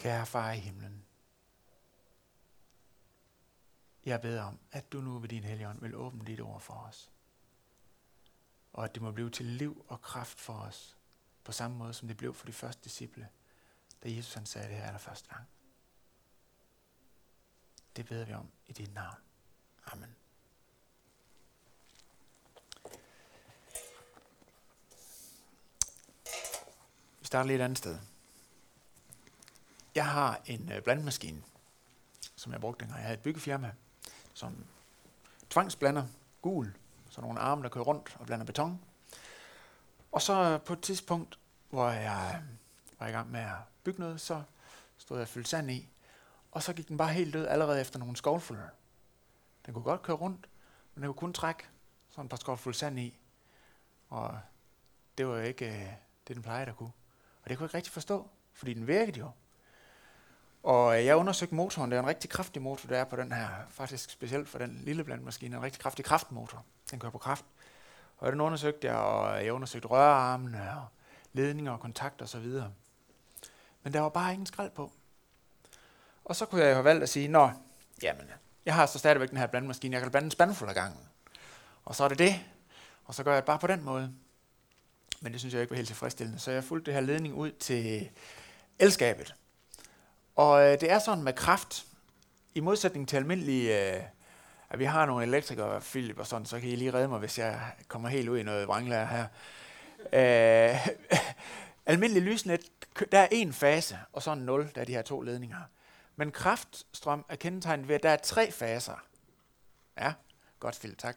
Kære 0.00 0.26
far 0.26 0.52
i 0.52 0.58
himlen, 0.58 1.04
jeg 4.04 4.20
beder 4.20 4.42
om, 4.42 4.58
at 4.72 4.92
du 4.92 5.00
nu 5.00 5.18
ved 5.18 5.28
din 5.28 5.44
hellige 5.44 5.68
ånd 5.68 5.80
vil 5.80 5.94
åbne 5.94 6.24
dit 6.24 6.40
ord 6.40 6.60
for 6.60 6.74
os. 6.74 7.10
Og 8.72 8.84
at 8.84 8.94
det 8.94 9.02
må 9.02 9.12
blive 9.12 9.30
til 9.30 9.46
liv 9.46 9.84
og 9.88 10.02
kraft 10.02 10.40
for 10.40 10.52
os, 10.52 10.96
på 11.44 11.52
samme 11.52 11.76
måde 11.76 11.94
som 11.94 12.08
det 12.08 12.16
blev 12.16 12.34
for 12.34 12.46
de 12.46 12.52
første 12.52 12.84
disciple, 12.84 13.28
da 14.02 14.08
Jesus 14.10 14.34
han 14.34 14.46
sagde 14.46 14.68
det 14.68 14.76
her 14.76 14.86
allerførste 14.86 15.28
gang. 15.28 15.48
Det 17.96 18.06
beder 18.06 18.24
vi 18.24 18.32
om 18.32 18.50
i 18.66 18.72
dit 18.72 18.94
navn. 18.94 19.18
Amen. 19.86 20.16
Vi 27.20 27.24
starter 27.24 27.48
lidt 27.48 27.60
et 27.60 27.64
andet 27.64 27.78
sted. 27.78 28.09
Jeg 29.94 30.06
har 30.06 30.40
en 30.46 30.72
øh, 30.72 30.82
blandmaskine, 30.82 31.42
som 32.36 32.52
jeg 32.52 32.60
brugte 32.60 32.80
dengang 32.80 32.98
jeg 32.98 33.06
havde 33.06 33.18
et 33.18 33.22
byggefirma, 33.22 33.72
som 34.34 34.64
tvangsblander 35.50 36.06
gul, 36.42 36.76
så 37.10 37.20
nogle 37.20 37.40
arme, 37.40 37.62
der 37.62 37.68
kører 37.68 37.84
rundt 37.84 38.16
og 38.20 38.26
blander 38.26 38.46
beton. 38.46 38.80
Og 40.12 40.22
så 40.22 40.32
øh, 40.32 40.60
på 40.60 40.72
et 40.72 40.80
tidspunkt, 40.80 41.38
hvor 41.70 41.88
jeg 41.88 42.42
øh, 42.42 42.48
var 42.98 43.06
i 43.06 43.10
gang 43.10 43.30
med 43.30 43.40
at 43.40 43.56
bygge 43.84 44.00
noget, 44.00 44.20
så 44.20 44.42
stod 44.98 45.18
jeg 45.18 45.28
fyldt 45.28 45.48
sand 45.48 45.70
i, 45.70 45.88
og 46.52 46.62
så 46.62 46.72
gik 46.72 46.88
den 46.88 46.96
bare 46.96 47.12
helt 47.12 47.34
død 47.34 47.46
allerede 47.46 47.80
efter 47.80 47.98
nogle 47.98 48.16
skovfulde. 48.16 48.68
Den 49.66 49.74
kunne 49.74 49.84
godt 49.84 50.02
køre 50.02 50.16
rundt, 50.16 50.48
men 50.94 51.02
den 51.02 51.08
kunne 51.08 51.20
kun 51.20 51.32
trække 51.32 51.64
sådan 52.10 52.24
et 52.24 52.30
par 52.30 52.36
skovfulde 52.36 52.78
sand 52.78 52.98
i. 52.98 53.18
Og 54.08 54.40
det 55.18 55.26
var 55.26 55.36
jo 55.36 55.42
ikke 55.42 55.66
øh, 55.66 55.92
det, 56.28 56.36
den 56.36 56.42
plejede 56.42 56.70
at 56.70 56.76
kunne. 56.76 56.92
Og 57.42 57.50
det 57.50 57.58
kunne 57.58 57.64
jeg 57.64 57.68
ikke 57.68 57.76
rigtig 57.76 57.92
forstå, 57.92 58.28
fordi 58.52 58.74
den 58.74 58.86
virkede 58.86 59.18
jo. 59.18 59.30
Og 60.62 60.98
øh, 60.98 61.06
jeg 61.06 61.16
undersøgte 61.16 61.54
motoren. 61.54 61.90
Det 61.90 61.96
er 61.96 62.02
en 62.02 62.08
rigtig 62.08 62.30
kraftig 62.30 62.62
motor, 62.62 62.88
der 62.88 62.98
er 62.98 63.04
på 63.04 63.16
den 63.16 63.32
her. 63.32 63.48
Faktisk 63.70 64.10
specielt 64.10 64.48
for 64.48 64.58
den 64.58 64.80
lille 64.84 65.04
blandmaskine. 65.04 65.56
En 65.56 65.62
rigtig 65.62 65.82
kraftig 65.82 66.04
kraftmotor. 66.04 66.64
Den 66.90 66.98
kører 66.98 67.12
på 67.12 67.18
kraft. 67.18 67.44
Og 68.18 68.32
den 68.32 68.40
undersøgte 68.40 68.86
jeg, 68.86 68.96
og 68.96 69.44
jeg 69.44 69.52
undersøgte 69.52 69.88
rørarmene 69.88 70.70
og 70.76 70.86
ledninger 71.32 71.72
og 71.72 71.80
kontakter 71.80 72.24
osv. 72.24 72.46
Men 73.82 73.92
der 73.92 74.00
var 74.00 74.08
bare 74.08 74.32
ingen 74.32 74.46
skrald 74.46 74.70
på. 74.70 74.92
Og 76.24 76.36
så 76.36 76.46
kunne 76.46 76.60
jeg 76.62 76.68
jo 76.68 76.74
have 76.74 76.84
valgt 76.84 77.02
at 77.02 77.08
sige, 77.08 77.28
nå, 77.28 77.50
jamen, 78.02 78.30
jeg 78.64 78.74
har 78.74 78.86
så 78.86 78.98
stadigvæk 78.98 79.30
den 79.30 79.38
her 79.38 79.46
blandmaskine, 79.46 79.94
jeg 79.94 80.02
kan 80.02 80.10
blande 80.10 80.24
en 80.24 80.30
spandfuld 80.30 80.68
af 80.68 80.74
gangen. 80.74 81.08
Og 81.84 81.94
så 81.94 82.04
er 82.04 82.08
det 82.08 82.18
det. 82.18 82.40
Og 83.04 83.14
så 83.14 83.24
gør 83.24 83.32
jeg 83.32 83.42
det 83.42 83.46
bare 83.46 83.58
på 83.58 83.66
den 83.66 83.84
måde. 83.84 84.14
Men 85.20 85.32
det 85.32 85.40
synes 85.40 85.54
jeg 85.54 85.60
ikke 85.62 85.70
var 85.70 85.76
helt 85.76 85.88
tilfredsstillende. 85.88 86.38
Så 86.38 86.50
jeg 86.50 86.64
fulgte 86.64 86.86
det 86.86 86.94
her 86.94 87.00
ledning 87.00 87.34
ud 87.34 87.50
til 87.50 88.10
elskabet. 88.78 89.34
Og 90.40 90.62
øh, 90.62 90.80
det 90.80 90.90
er 90.90 90.98
sådan 90.98 91.24
med 91.24 91.32
kraft, 91.32 91.86
i 92.54 92.60
modsætning 92.60 93.08
til 93.08 93.16
almindelige, 93.16 93.94
øh, 93.94 94.02
at 94.70 94.78
vi 94.78 94.84
har 94.84 95.06
nogle 95.06 95.24
elektrikere, 95.24 95.80
Philip 95.80 96.18
og 96.18 96.26
sådan, 96.26 96.46
så 96.46 96.60
kan 96.60 96.68
I 96.68 96.76
lige 96.76 96.94
redde 96.94 97.08
mig, 97.08 97.18
hvis 97.18 97.38
jeg 97.38 97.60
kommer 97.88 98.08
helt 98.08 98.28
ud 98.28 98.38
i 98.38 98.42
noget 98.42 98.68
vranglærer 98.68 99.06
her. 99.06 99.26
Øh, 100.12 100.88
almindelig 101.92 102.22
lysnet, 102.22 102.60
der 103.12 103.18
er 103.18 103.28
en 103.30 103.52
fase, 103.52 103.98
og 104.12 104.22
så 104.22 104.32
en 104.32 104.38
nul, 104.38 104.70
der 104.74 104.80
er 104.80 104.84
de 104.84 104.92
her 104.92 105.02
to 105.02 105.20
ledninger. 105.20 105.60
Men 106.16 106.30
kraftstrøm 106.30 107.24
er 107.28 107.36
kendetegnet 107.36 107.88
ved, 107.88 107.94
at 107.94 108.02
der 108.02 108.10
er 108.10 108.16
tre 108.16 108.52
faser. 108.52 109.04
Ja, 109.98 110.12
godt 110.60 110.78
Philip, 110.78 110.98
tak. 110.98 111.16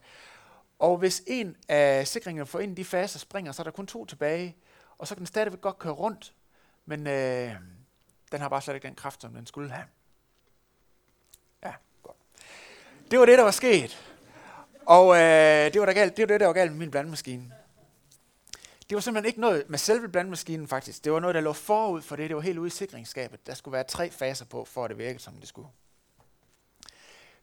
Og 0.79 0.97
hvis 0.97 1.23
en 1.27 1.55
af 1.69 2.07
sikringerne 2.07 2.47
for 2.47 2.59
en 2.59 2.69
af 2.69 2.75
de 2.75 2.85
faser 2.85 3.19
springer, 3.19 3.51
så 3.51 3.61
er 3.61 3.63
der 3.63 3.71
kun 3.71 3.87
to 3.87 4.05
tilbage, 4.05 4.55
og 4.97 5.07
så 5.07 5.15
kan 5.15 5.19
den 5.19 5.27
stadigvæk 5.27 5.61
godt 5.61 5.79
køre 5.79 5.93
rundt, 5.93 6.33
men 6.85 7.07
øh, 7.07 7.55
den 8.33 8.41
har 8.41 8.49
bare 8.49 8.61
slet 8.61 8.75
ikke 8.75 8.87
den 8.87 8.95
kraft, 8.95 9.21
som 9.21 9.33
den 9.33 9.45
skulle 9.45 9.71
have. 9.71 9.85
Ja, 11.63 11.73
godt. 12.03 12.17
Det 13.11 13.19
var 13.19 13.25
det, 13.25 13.37
der 13.37 13.43
var 13.43 13.51
sket. 13.51 14.13
Og 14.85 15.15
øh, 15.15 15.73
det 15.73 15.79
var 15.79 15.85
der 15.85 15.93
galt, 15.93 16.17
det 16.17 16.23
var 16.23 16.27
det, 16.27 16.39
der 16.39 16.45
var 16.45 16.53
galt 16.53 16.71
med 16.71 16.79
min 16.79 16.91
blandemaskine. 16.91 17.53
Det 18.89 18.95
var 18.95 19.01
simpelthen 19.01 19.27
ikke 19.27 19.41
noget 19.41 19.69
med 19.69 19.77
selve 19.77 20.09
blandemaskinen 20.09 20.67
faktisk. 20.67 21.03
Det 21.03 21.11
var 21.11 21.19
noget, 21.19 21.35
der 21.35 21.41
lå 21.41 21.53
forud 21.53 22.01
for 22.01 22.15
det. 22.15 22.29
Det 22.29 22.35
var 22.35 22.41
helt 22.41 22.57
ude 22.57 22.67
i 22.67 22.69
sikringsskabet. 22.69 23.47
Der 23.47 23.53
skulle 23.53 23.73
være 23.73 23.83
tre 23.83 24.09
faser 24.09 24.45
på, 24.45 24.65
for 24.65 24.83
at 24.83 24.89
det 24.89 24.97
virkede, 24.97 25.19
som 25.19 25.33
det 25.33 25.47
skulle. 25.47 25.67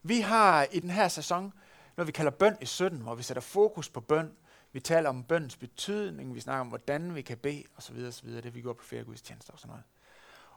Vi 0.03 0.21
har 0.21 0.67
i 0.73 0.81
den 0.81 0.91
her 0.91 1.09
sæson 1.09 1.53
noget, 1.97 2.07
vi 2.07 2.13
kalder 2.13 2.31
bøn 2.31 2.57
i 2.61 2.67
17, 2.67 3.01
hvor 3.01 3.15
vi 3.15 3.23
sætter 3.23 3.41
fokus 3.41 3.89
på 3.89 4.01
bøn. 4.01 4.33
Vi 4.73 4.81
taler 4.81 5.09
om 5.09 5.25
bøndens 5.25 5.57
betydning, 5.57 6.35
vi 6.35 6.41
snakker 6.41 6.61
om, 6.61 6.69
hvordan 6.69 7.15
vi 7.15 7.23
kan 7.23 7.39
bede, 7.39 7.65
osv. 7.77 7.97
osv. 8.09 8.29
Det 8.29 8.55
vi 8.55 8.61
gjorde 8.61 8.79
på 8.79 8.85
flere 8.85 9.05
gudstjenester 9.05 9.53
og 9.53 9.59
sådan 9.59 9.69
noget. 9.69 9.85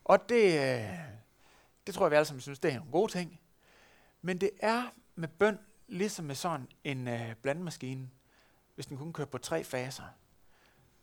Og 0.05 0.29
det, 0.29 0.43
øh, 0.43 0.99
det 1.87 1.95
tror 1.95 2.05
jeg, 2.05 2.11
vi 2.11 2.15
alle 2.15 2.25
sammen 2.25 2.41
synes, 2.41 2.59
det 2.59 2.73
er 2.73 2.81
en 2.81 2.91
god 2.91 3.09
ting. 3.09 3.39
Men 4.21 4.37
det 4.37 4.51
er 4.59 4.89
med 5.15 5.27
bøn, 5.27 5.59
ligesom 5.87 6.25
med 6.25 6.35
sådan 6.35 6.67
en 6.83 7.07
øh, 7.07 7.35
blandmaskine, 7.35 8.09
hvis 8.75 8.85
den 8.85 8.97
kun 8.97 9.13
kører 9.13 9.27
på 9.27 9.37
tre 9.37 9.63
faser. 9.63 10.03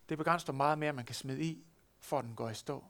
Det 0.09 0.19
begrænser 0.19 0.53
meget 0.53 0.79
mere, 0.79 0.93
man 0.93 1.05
kan 1.05 1.15
smide 1.15 1.43
i, 1.43 1.65
for 2.01 2.19
at 2.19 2.25
den 2.25 2.35
går 2.35 2.51
i 2.51 2.55
stå. 2.55 2.85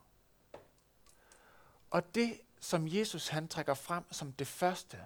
Og 1.91 2.15
det, 2.15 2.41
som 2.61 2.89
Jesus 2.89 3.29
han 3.29 3.49
trækker 3.49 3.75
frem 3.75 4.13
som 4.13 4.33
det 4.33 4.47
første, 4.47 4.99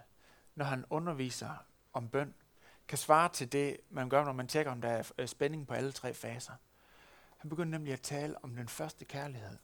når 0.55 0.65
han 0.65 0.85
underviser 0.91 1.65
om 1.93 2.09
bøn, 2.09 2.35
kan 2.89 2.99
svare 2.99 3.29
til 3.29 3.53
det, 3.53 3.77
man 3.91 4.09
gør, 4.09 4.25
når 4.25 4.33
man 4.33 4.49
tjekker, 4.49 4.73
om 4.73 4.81
der 4.81 4.89
er 4.89 5.11
øh, 5.19 5.29
spænding 5.29 5.67
på 5.67 5.75
alle 5.75 5.93
tre 5.93 6.15
faser. 6.15 6.53
Han 7.37 7.49
begynder 7.49 7.79
nemlig 7.79 7.93
at 7.93 8.01
tale 8.01 8.45
om 8.45 8.57
den 8.57 8.69
første 8.69 9.05
kærlighed. 9.05 9.59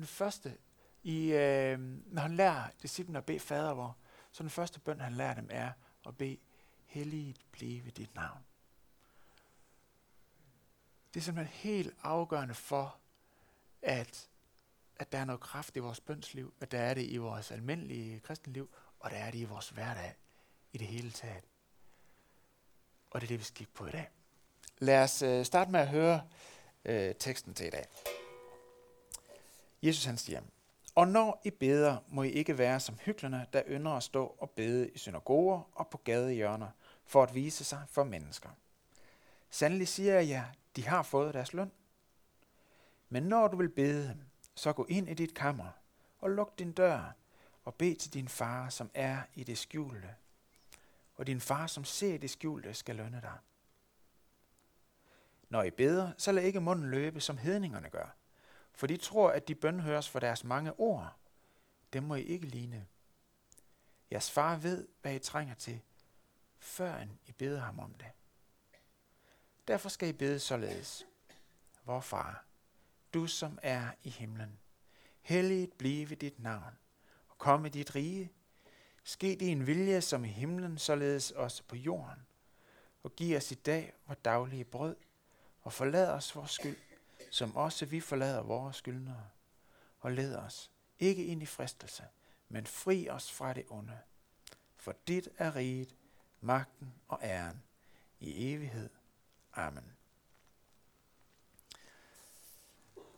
Den 0.00 0.06
første, 0.06 0.56
i, 1.02 1.32
øh, 1.32 1.78
når 2.06 2.22
han 2.22 2.36
lærer 2.36 2.70
disciplen 2.82 3.16
at 3.16 3.24
bede 3.24 3.40
fader 3.40 3.72
vor, 3.72 3.96
så 4.32 4.42
den 4.42 4.50
første 4.50 4.80
bøn, 4.80 5.00
han 5.00 5.12
lærer 5.12 5.34
dem, 5.34 5.48
er 5.50 5.72
at 6.06 6.16
bede, 6.16 6.36
helliget 6.86 7.36
blive 7.52 7.90
dit 7.90 8.14
navn. 8.14 8.38
Det 11.14 11.20
er 11.20 11.24
simpelthen 11.24 11.70
helt 11.72 11.94
afgørende 12.02 12.54
for, 12.54 12.96
at, 13.82 14.28
at 14.96 15.12
der 15.12 15.18
er 15.18 15.24
noget 15.24 15.40
kraft 15.40 15.76
i 15.76 15.78
vores 15.78 16.00
bønsliv, 16.00 16.54
at 16.60 16.72
der 16.72 16.80
er 16.80 16.94
det 16.94 17.06
i 17.10 17.16
vores 17.16 17.50
almindelige 17.50 18.20
kristenliv, 18.20 18.70
og 19.00 19.10
der 19.10 19.16
er 19.16 19.30
det 19.30 19.38
i 19.38 19.44
vores 19.44 19.68
hverdag 19.68 20.14
i 20.72 20.78
det 20.78 20.86
hele 20.86 21.10
taget. 21.10 21.44
Og 23.10 23.20
det 23.20 23.26
er 23.26 23.28
det, 23.28 23.38
vi 23.38 23.44
skal 23.44 23.56
kigge 23.56 23.72
på 23.72 23.86
i 23.86 23.90
dag. 23.90 24.10
Lad 24.78 25.02
os 25.02 25.22
øh, 25.22 25.44
starte 25.44 25.70
med 25.70 25.80
at 25.80 25.88
høre 25.88 26.28
øh, 26.84 27.14
teksten 27.14 27.54
til 27.54 27.66
i 27.66 27.70
dag. 27.70 27.86
Jesus 29.82 30.04
han 30.04 30.16
siger, 30.16 30.40
Og 30.94 31.08
når 31.08 31.40
I 31.44 31.50
beder, 31.50 31.96
må 32.08 32.22
I 32.22 32.30
ikke 32.30 32.58
være 32.58 32.80
som 32.80 32.98
hyklerne, 33.00 33.46
der 33.52 33.62
ynder 33.68 33.92
at 33.92 34.02
stå 34.02 34.36
og 34.38 34.50
bede 34.50 34.90
i 34.90 34.98
synagoger 34.98 35.62
og 35.72 35.88
på 35.88 35.98
gadehjørner, 35.98 36.68
for 37.04 37.22
at 37.22 37.34
vise 37.34 37.64
sig 37.64 37.82
for 37.88 38.04
mennesker. 38.04 38.48
Sandelig 39.50 39.88
siger 39.88 40.14
jeg 40.14 40.28
jer, 40.28 40.44
de 40.76 40.86
har 40.86 41.02
fået 41.02 41.34
deres 41.34 41.52
løn. 41.52 41.72
Men 43.08 43.22
når 43.22 43.48
du 43.48 43.56
vil 43.56 43.68
bede 43.68 44.16
så 44.54 44.72
gå 44.72 44.86
ind 44.88 45.08
i 45.08 45.14
dit 45.14 45.34
kammer 45.34 45.68
og 46.18 46.30
luk 46.30 46.58
din 46.58 46.72
dør 46.72 47.12
og 47.64 47.74
bed 47.74 47.96
til 47.96 48.12
din 48.12 48.28
far, 48.28 48.68
som 48.68 48.90
er 48.94 49.22
i 49.34 49.44
det 49.44 49.58
skjulte. 49.58 50.14
Og 51.14 51.26
din 51.26 51.40
far, 51.40 51.66
som 51.66 51.84
ser 51.84 52.18
det 52.18 52.30
skjulte, 52.30 52.74
skal 52.74 52.96
lønne 52.96 53.20
dig. 53.20 53.38
Når 55.48 55.62
I 55.62 55.70
beder, 55.70 56.12
så 56.18 56.32
lad 56.32 56.42
ikke 56.42 56.60
munden 56.60 56.90
løbe, 56.90 57.20
som 57.20 57.36
hedningerne 57.36 57.90
gør. 57.90 58.16
For 58.80 58.86
de 58.86 58.96
tror, 58.96 59.30
at 59.30 59.48
de 59.48 59.54
bønhøres 59.54 60.08
for 60.08 60.20
deres 60.20 60.44
mange 60.44 60.80
ord. 60.80 61.16
Dem 61.92 62.02
må 62.02 62.14
I 62.14 62.22
ikke 62.22 62.46
ligne. 62.46 62.86
Jeres 64.10 64.30
far 64.30 64.56
ved, 64.56 64.88
hvad 65.02 65.14
I 65.14 65.18
trænger 65.18 65.54
til, 65.54 65.80
før 66.58 67.04
I 67.26 67.32
beder 67.32 67.60
ham 67.60 67.78
om 67.78 67.94
det. 67.94 68.06
Derfor 69.68 69.88
skal 69.88 70.08
I 70.08 70.12
bede 70.12 70.38
således. 70.38 71.06
Vor 71.84 72.00
far, 72.00 72.44
du 73.14 73.26
som 73.26 73.58
er 73.62 73.90
i 74.02 74.08
himlen, 74.08 74.58
helliget 75.22 75.72
blive 75.72 76.14
dit 76.14 76.38
navn, 76.38 76.78
og 77.28 77.38
komme 77.38 77.68
dit 77.68 77.94
rige. 77.94 78.32
Ske 79.04 79.36
din 79.40 79.66
vilje 79.66 80.00
som 80.00 80.24
i 80.24 80.28
himlen, 80.28 80.78
således 80.78 81.30
også 81.30 81.62
på 81.62 81.76
jorden. 81.76 82.26
Og 83.02 83.16
giv 83.16 83.36
os 83.36 83.52
i 83.52 83.54
dag 83.54 83.92
vores 84.06 84.18
daglige 84.24 84.64
brød, 84.64 84.96
og 85.62 85.72
forlad 85.72 86.08
os 86.08 86.36
vores 86.36 86.50
skyld, 86.50 86.76
som 87.30 87.56
også 87.56 87.86
vi 87.86 88.00
forlader 88.00 88.42
vores 88.42 88.76
skyldnere. 88.76 89.24
Og 90.00 90.12
led 90.12 90.36
os 90.36 90.70
ikke 90.98 91.24
ind 91.24 91.42
i 91.42 91.46
fristelse, 91.46 92.04
men 92.48 92.66
fri 92.66 93.08
os 93.08 93.32
fra 93.32 93.52
det 93.52 93.64
onde. 93.68 93.98
For 94.76 94.94
dit 95.08 95.28
er 95.38 95.56
riget, 95.56 95.94
magten 96.40 96.94
og 97.08 97.18
æren 97.22 97.62
i 98.20 98.54
evighed. 98.54 98.90
Amen. 99.54 99.92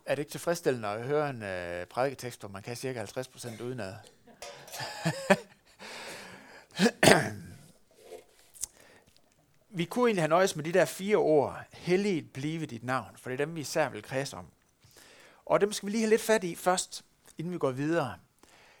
Er 0.05 0.15
det 0.15 0.19
ikke 0.19 0.31
tilfredsstillende 0.31 0.87
at 0.87 1.05
høre 1.05 1.29
en 1.29 1.43
øh, 1.43 1.85
prædiketekst, 1.85 2.39
hvor 2.39 2.49
man 2.49 2.63
kan 2.63 2.75
cirka 2.75 3.05
50% 3.05 3.63
udenad? 3.63 3.95
vi 9.75 9.85
kunne 9.85 10.07
egentlig 10.09 10.21
have 10.21 10.29
nøjes 10.29 10.55
med 10.55 10.63
de 10.63 10.71
der 10.71 10.85
fire 10.85 11.17
ord, 11.17 11.63
helligt 11.71 12.33
blive 12.33 12.65
dit 12.65 12.83
navn, 12.83 13.17
for 13.17 13.29
det 13.29 13.41
er 13.41 13.45
dem, 13.45 13.55
vi 13.55 13.61
især 13.61 13.89
vil 13.89 14.03
kredse 14.03 14.37
om. 14.37 14.45
Og 15.45 15.61
dem 15.61 15.71
skal 15.73 15.87
vi 15.87 15.91
lige 15.91 16.01
have 16.01 16.09
lidt 16.09 16.21
fat 16.21 16.43
i 16.43 16.55
først. 16.55 17.05
inden 17.37 17.53
vi 17.53 17.57
går 17.57 17.71
videre. 17.71 18.15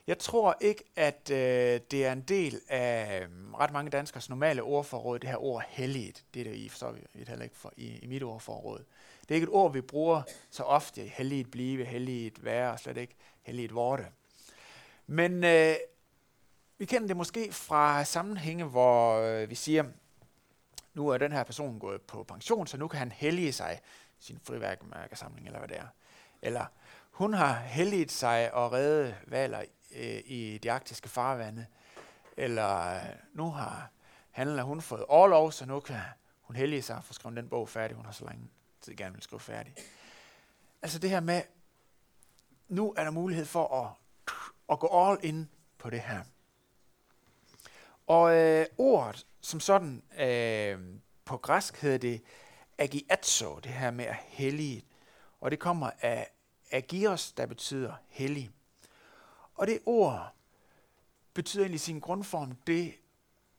Jeg 0.07 0.19
tror 0.19 0.57
ikke, 0.61 0.83
at 0.95 1.29
øh, 1.31 1.79
det 1.91 2.05
er 2.05 2.11
en 2.11 2.21
del 2.21 2.61
af 2.69 3.21
øh, 3.21 3.53
ret 3.53 3.73
mange 3.73 3.91
danskers 3.91 4.29
normale 4.29 4.63
ordforråd, 4.63 5.19
det 5.19 5.29
her 5.29 5.43
ord 5.43 5.63
helligt. 5.67 6.25
Det 6.33 6.39
er 6.39 6.43
det 6.43 6.55
i, 6.55 6.69
forstår 6.69 6.91
vi 6.91 7.01
heller 7.27 7.43
ikke 7.43 7.57
for, 7.57 7.73
i, 7.77 7.99
i 7.99 8.07
mit 8.07 8.23
ordforråd. 8.23 8.83
Det 9.21 9.31
er 9.31 9.35
ikke 9.35 9.45
et 9.45 9.53
ord, 9.53 9.73
vi 9.73 9.81
bruger 9.81 10.21
så 10.49 10.63
ofte. 10.63 11.01
Helligt 11.01 11.51
blive, 11.51 11.85
helligt 11.85 12.43
være, 12.43 12.71
og 12.71 12.79
slet 12.79 12.97
ikke 12.97 13.15
helligt 13.41 13.75
vorte. 13.75 14.05
Men 15.07 15.43
øh, 15.43 15.75
vi 16.77 16.85
kender 16.85 17.07
det 17.07 17.17
måske 17.17 17.51
fra 17.51 18.03
sammenhænge, 18.03 18.63
hvor 18.63 19.19
øh, 19.19 19.49
vi 19.49 19.55
siger, 19.55 19.83
nu 20.93 21.07
er 21.07 21.17
den 21.17 21.31
her 21.31 21.43
person 21.43 21.79
gået 21.79 22.01
på 22.01 22.23
pension, 22.23 22.67
så 22.67 22.77
nu 22.77 22.87
kan 22.87 22.99
han 22.99 23.11
hellige 23.11 23.53
sig 23.53 23.79
sin 24.19 24.39
friværkemærkesamling, 24.43 25.47
eller 25.47 25.59
hvad 25.59 25.67
det 25.67 25.77
er. 25.77 25.87
Eller 26.41 26.65
hun 27.11 27.33
har 27.33 27.53
helliget 27.53 28.11
sig 28.11 28.53
og 28.53 28.71
reddet 28.71 29.15
valer 29.27 29.63
øh, 29.95 30.21
i 30.25 30.59
de 30.63 30.71
arktiske 30.71 31.09
farvande. 31.09 31.65
Eller 32.37 32.95
øh, 32.95 33.01
nu 33.33 33.51
har 33.51 33.89
han 34.31 34.47
eller 34.47 34.63
hun 34.63 34.81
fået 34.81 35.05
overlov, 35.05 35.51
så 35.51 35.65
nu 35.65 35.79
kan 35.79 35.99
hun 36.41 36.55
hellige 36.55 36.81
sig 36.81 36.95
og 36.95 37.03
få 37.03 37.13
skrevet 37.13 37.37
den 37.37 37.49
bog 37.49 37.69
færdig, 37.69 37.95
hun 37.95 38.05
har 38.05 38.11
så 38.11 38.25
lang 38.25 38.51
tid 38.81 38.95
gerne 38.95 39.13
vil 39.13 39.23
skrive 39.23 39.39
færdig. 39.39 39.75
Altså 40.81 40.99
det 40.99 41.09
her 41.09 41.19
med, 41.19 41.41
nu 42.67 42.93
er 42.97 43.03
der 43.03 43.11
mulighed 43.11 43.45
for 43.45 43.83
at, 43.83 43.91
at 44.69 44.79
gå 44.79 44.87
all 44.93 45.19
in 45.23 45.49
på 45.77 45.89
det 45.89 45.99
her. 45.99 46.23
Og 48.07 48.35
øh, 48.35 48.65
ordet 48.77 49.25
som 49.41 49.59
sådan 49.59 50.03
øh, 50.19 50.79
på 51.25 51.37
græsk 51.37 51.81
hedder 51.81 51.97
det 51.97 52.21
agiatso, 52.77 53.59
det 53.59 53.71
her 53.71 53.91
med 53.91 54.05
at 54.05 54.15
hellige. 54.27 54.85
Og 55.41 55.51
det 55.51 55.59
kommer 55.59 55.91
af 56.01 56.31
agios, 56.71 57.31
der 57.31 57.45
betyder 57.45 57.93
hellig. 58.07 58.51
Og 59.55 59.67
det 59.67 59.79
ord 59.85 60.33
betyder 61.33 61.63
egentlig 61.63 61.75
i 61.75 61.77
sin 61.77 61.99
grundform 61.99 62.55
det 62.67 62.93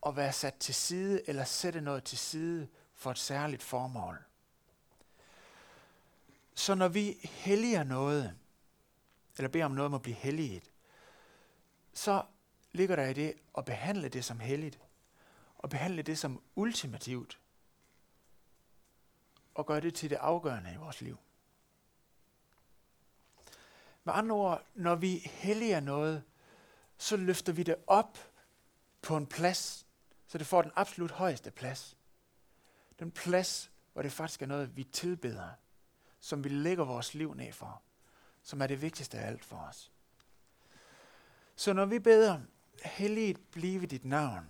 at 0.06 0.16
være 0.16 0.32
sat 0.32 0.54
til 0.54 0.74
side, 0.74 1.28
eller 1.28 1.44
sætte 1.44 1.80
noget 1.80 2.04
til 2.04 2.18
side 2.18 2.68
for 2.94 3.10
et 3.10 3.18
særligt 3.18 3.62
formål. 3.62 4.24
Så 6.54 6.74
når 6.74 6.88
vi 6.88 7.16
helliger 7.22 7.84
noget, 7.84 8.34
eller 9.36 9.48
beder 9.48 9.64
om 9.64 9.70
noget 9.70 9.86
om 9.86 9.94
at 9.94 10.02
blive 10.02 10.16
helliget, 10.16 10.70
så 11.94 12.22
ligger 12.74 12.96
der 12.96 13.06
i 13.06 13.12
det 13.12 13.34
at 13.58 13.64
behandle 13.64 14.08
det 14.08 14.24
som 14.24 14.40
helligt, 14.40 14.80
og 15.58 15.70
behandle 15.70 16.02
det 16.02 16.18
som 16.18 16.42
ultimativt, 16.54 17.38
og 19.54 19.66
gøre 19.66 19.80
det 19.80 19.94
til 19.94 20.10
det 20.10 20.16
afgørende 20.16 20.72
i 20.74 20.76
vores 20.76 21.00
liv. 21.00 21.18
Med 24.04 24.14
andre 24.14 24.36
ord, 24.36 24.64
når 24.74 24.94
vi 24.94 25.16
helliger 25.24 25.80
noget, 25.80 26.22
så 26.98 27.16
løfter 27.16 27.52
vi 27.52 27.62
det 27.62 27.76
op 27.86 28.18
på 29.02 29.16
en 29.16 29.26
plads, 29.26 29.86
så 30.26 30.38
det 30.38 30.46
får 30.46 30.62
den 30.62 30.72
absolut 30.76 31.10
højeste 31.10 31.50
plads. 31.50 31.96
Den 32.98 33.10
plads, 33.10 33.70
hvor 33.92 34.02
det 34.02 34.12
faktisk 34.12 34.42
er 34.42 34.46
noget, 34.46 34.76
vi 34.76 34.84
tilbeder, 34.84 35.48
som 36.20 36.44
vi 36.44 36.48
lægger 36.48 36.84
vores 36.84 37.14
liv 37.14 37.34
ned 37.34 37.52
for, 37.52 37.82
som 38.42 38.62
er 38.62 38.66
det 38.66 38.82
vigtigste 38.82 39.18
af 39.18 39.26
alt 39.26 39.44
for 39.44 39.56
os. 39.56 39.92
Så 41.56 41.72
når 41.72 41.84
vi 41.84 41.98
beder, 41.98 42.40
helligt 42.84 43.50
blive 43.50 43.86
dit 43.86 44.04
navn, 44.04 44.46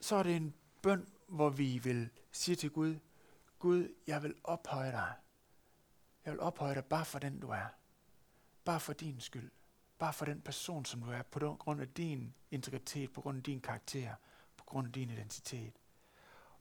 så 0.00 0.16
er 0.16 0.22
det 0.22 0.36
en 0.36 0.54
bøn, 0.82 1.08
hvor 1.26 1.50
vi 1.50 1.78
vil 1.78 2.10
sige 2.32 2.56
til 2.56 2.70
Gud, 2.70 2.98
Gud, 3.58 3.94
jeg 4.06 4.22
vil 4.22 4.34
ophøje 4.44 4.92
dig. 4.92 5.14
Jeg 6.24 6.32
vil 6.32 6.40
ophøje 6.40 6.74
dig 6.74 6.84
bare 6.84 7.04
for 7.04 7.18
den, 7.18 7.40
du 7.40 7.48
er. 7.48 7.66
Bare 8.64 8.80
for 8.80 8.92
din 8.92 9.20
skyld. 9.20 9.50
Bare 9.98 10.12
for 10.12 10.24
den 10.24 10.40
person, 10.40 10.84
som 10.84 11.02
du 11.02 11.10
er, 11.10 11.22
på 11.22 11.56
grund 11.58 11.80
af 11.80 11.88
din 11.88 12.34
integritet, 12.50 13.12
på 13.12 13.20
grund 13.20 13.36
af 13.36 13.42
din 13.42 13.60
karakter, 13.60 14.14
på 14.56 14.64
grund 14.64 14.86
af 14.86 14.92
din 14.92 15.10
identitet. 15.10 15.72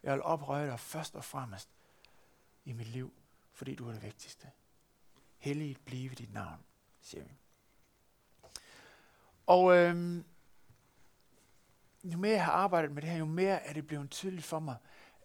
Jeg 0.03 0.13
vil 0.13 0.21
ophøje 0.21 0.67
dig 0.67 0.79
først 0.79 1.15
og 1.15 1.23
fremmest 1.23 1.69
i 2.65 2.73
mit 2.73 2.87
liv, 2.87 3.13
fordi 3.53 3.75
du 3.75 3.87
er 3.87 3.91
det 3.91 4.03
vigtigste. 4.03 4.51
Helligt 5.37 5.85
blive 5.85 6.15
dit 6.15 6.33
navn, 6.33 6.59
siger 7.01 7.23
vi. 7.23 7.37
Og 9.47 9.77
øhm, 9.77 10.25
jo 12.03 12.17
mere 12.17 12.33
jeg 12.33 12.45
har 12.45 12.51
arbejdet 12.51 12.91
med 12.91 13.01
det 13.01 13.09
her, 13.09 13.17
jo 13.17 13.25
mere 13.25 13.63
er 13.63 13.73
det 13.73 13.87
blevet 13.87 14.11
tydeligt 14.11 14.45
for 14.45 14.59
mig, 14.59 14.75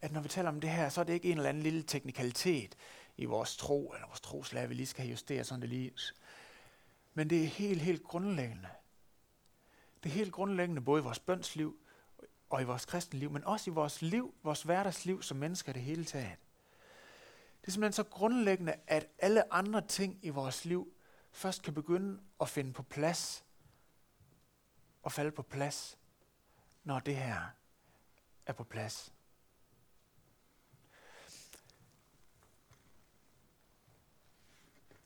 at 0.03 0.13
når 0.13 0.21
vi 0.21 0.29
taler 0.29 0.49
om 0.49 0.61
det 0.61 0.71
her, 0.71 0.89
så 0.89 1.01
er 1.01 1.05
det 1.05 1.13
ikke 1.13 1.31
en 1.31 1.37
eller 1.37 1.49
anden 1.49 1.63
lille 1.63 1.83
teknikalitet 1.83 2.77
i 3.17 3.25
vores 3.25 3.57
tro, 3.57 3.93
eller 3.95 4.07
vores 4.07 4.21
troslag, 4.21 4.69
vi 4.69 4.75
lige 4.75 4.87
skal 4.87 5.09
justere 5.09 5.45
sådan 5.45 5.61
det 5.61 5.69
lige. 5.69 5.93
Men 7.15 7.31
det 7.31 7.43
er 7.43 7.47
helt, 7.47 7.83
helt 7.83 8.03
grundlæggende. 8.03 8.69
Det 10.03 10.11
er 10.11 10.15
helt 10.15 10.33
grundlæggende 10.33 10.83
både 10.83 11.01
i 11.01 11.05
vores 11.05 11.19
bønsliv 11.19 11.77
og 12.51 12.63
i 12.63 12.65
vores 12.65 12.85
kristenliv, 12.85 13.31
men 13.31 13.45
også 13.45 13.71
i 13.71 13.75
vores 13.75 14.03
liv, 14.03 14.35
vores 14.43 14.63
hverdagsliv 14.63 15.23
som 15.23 15.37
mennesker 15.37 15.73
det 15.73 15.83
hele 15.83 16.05
taget. 16.05 16.39
Det 17.61 17.69
er 17.69 17.73
simpelthen 17.73 17.93
så 17.93 18.05
grundlæggende, 18.05 18.75
at 18.87 19.09
alle 19.19 19.53
andre 19.53 19.81
ting 19.87 20.19
i 20.23 20.29
vores 20.29 20.65
liv 20.65 20.93
først 21.33 21.63
kan 21.63 21.75
begynde 21.75 22.21
at 22.41 22.49
finde 22.49 22.73
på 22.73 22.83
plads 22.83 23.45
og 25.03 25.13
falde 25.13 25.31
på 25.31 25.43
plads, 25.43 25.99
når 26.85 27.01
det 27.01 27.17
her 27.17 27.51
er 28.47 28.53
på 28.53 28.65
plads. 28.65 29.13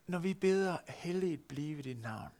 Når 0.06 0.18
vi 0.18 0.34
beder 0.34 0.78
helligt 0.88 1.48
blive 1.48 1.82
dit 1.82 1.98
navn, 1.98 2.30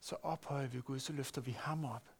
så 0.00 0.16
ophøjer 0.22 0.66
vi 0.66 0.80
Gud, 0.80 0.98
så 0.98 1.12
løfter 1.12 1.40
vi 1.40 1.50
ham 1.50 1.84
op 1.84 2.16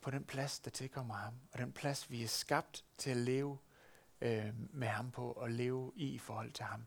på 0.00 0.10
den 0.10 0.24
plads, 0.24 0.60
der 0.60 0.70
tilkommer 0.70 1.14
ham, 1.14 1.34
og 1.52 1.58
den 1.58 1.72
plads, 1.72 2.10
vi 2.10 2.22
er 2.22 2.28
skabt 2.28 2.84
til 2.98 3.10
at 3.10 3.16
leve 3.16 3.58
øh, 4.20 4.54
med 4.70 4.88
ham 4.88 5.10
på, 5.10 5.32
og 5.32 5.50
leve 5.50 5.92
i 5.96 6.14
i 6.14 6.18
forhold 6.18 6.52
til 6.52 6.64
ham. 6.64 6.86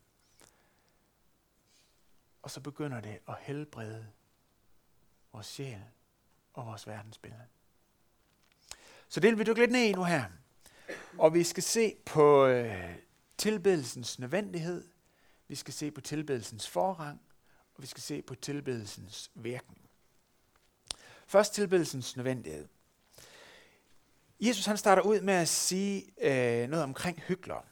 Og 2.48 2.52
så 2.52 2.60
begynder 2.60 3.02
det 3.02 3.20
at 3.28 3.36
helbrede 3.40 4.08
vores 5.34 5.46
sjæl 5.46 5.84
og 6.54 6.66
vores 6.66 6.88
verdensbillede. 6.88 7.44
Så 9.10 9.20
det 9.20 9.30
vil 9.30 9.40
vi 9.40 9.44
dykke 9.44 9.62
lidt 9.62 9.72
ned 9.72 9.82
i 9.82 9.92
nu 9.92 10.04
her. 10.04 10.26
Og 11.18 11.34
vi 11.34 11.44
skal 11.44 11.64
se 11.64 11.96
på 12.06 12.46
øh, 12.46 12.96
tilbedelsens 13.38 14.20
nødvendighed, 14.20 14.88
vi 15.48 15.56
skal 15.56 15.74
se 15.74 15.92
på 15.92 16.02
tilbedelsens 16.02 16.70
forrang, 16.70 17.22
og 17.76 17.82
vi 17.82 17.88
skal 17.88 18.02
se 18.02 18.22
på 18.22 18.36
tilbedelsens 18.36 19.32
virkning. 19.36 19.90
Først 21.28 21.54
tilbedelsens 21.54 22.16
nødvendighed. 22.16 22.68
Jesus 24.40 24.66
han 24.66 24.78
starter 24.78 25.02
ud 25.02 25.22
med 25.22 25.34
at 25.34 25.48
sige 25.48 26.06
øh, 26.22 26.70
noget 26.70 26.84
omkring 26.84 27.20
hygler. 27.20 27.66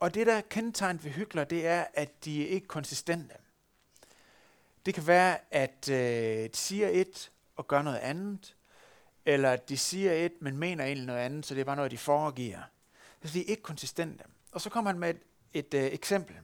Og 0.00 0.14
det, 0.14 0.26
der 0.26 0.34
er 0.34 0.40
kendetegnet 0.40 1.04
ved 1.04 1.10
hygler, 1.10 1.44
det 1.44 1.66
er, 1.66 1.86
at 1.94 2.24
de 2.24 2.44
er 2.44 2.48
ikke 2.48 2.66
konsistente. 2.66 3.41
Det 4.86 4.94
kan 4.94 5.06
være, 5.06 5.38
at 5.50 5.88
øh, 5.88 6.50
de 6.50 6.56
siger 6.56 6.88
et 6.88 7.32
og 7.56 7.68
gør 7.68 7.82
noget 7.82 7.98
andet, 7.98 8.56
eller 9.26 9.50
at 9.50 9.68
de 9.68 9.78
siger 9.78 10.12
et, 10.12 10.32
men 10.40 10.56
mener 10.56 10.84
egentlig 10.84 11.06
noget 11.06 11.20
andet, 11.20 11.46
så 11.46 11.54
det 11.54 11.60
er 11.60 11.64
bare 11.64 11.76
noget, 11.76 11.90
de 11.90 11.98
foregiver. 11.98 12.62
Så 13.24 13.32
de 13.32 13.40
er 13.40 13.44
ikke 13.44 13.62
konsistente. 13.62 14.24
Og 14.52 14.60
så 14.60 14.70
kommer 14.70 14.90
han 14.90 15.00
med 15.00 15.10
et, 15.10 15.20
et 15.52 15.74
øh, 15.74 15.84
eksempel. 15.84 16.36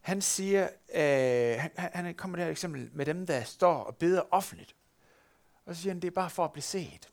Han 0.00 0.22
siger, 0.22 0.68
øh, 0.94 1.70
han, 1.76 2.04
han 2.04 2.14
kommer 2.14 2.38
med 2.38 2.46
et 2.46 2.50
eksempel 2.50 2.90
med 2.92 3.06
dem, 3.06 3.26
der 3.26 3.44
står 3.44 3.74
og 3.74 3.96
beder 3.96 4.22
offentligt. 4.30 4.76
Og 5.64 5.74
så 5.74 5.82
siger 5.82 5.92
han, 5.92 6.02
det 6.02 6.08
er 6.08 6.12
bare 6.12 6.30
for 6.30 6.44
at 6.44 6.52
blive 6.52 6.62
set. 6.62 7.08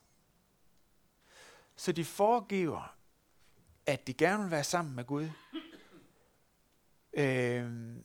Så 1.75 1.91
de 1.91 2.05
foregiver, 2.05 2.95
at 3.85 4.07
de 4.07 4.13
gerne 4.13 4.43
vil 4.43 4.51
være 4.51 4.63
sammen 4.63 4.95
med 4.95 5.03
Gud. 5.03 5.29
Øh, 7.13 7.95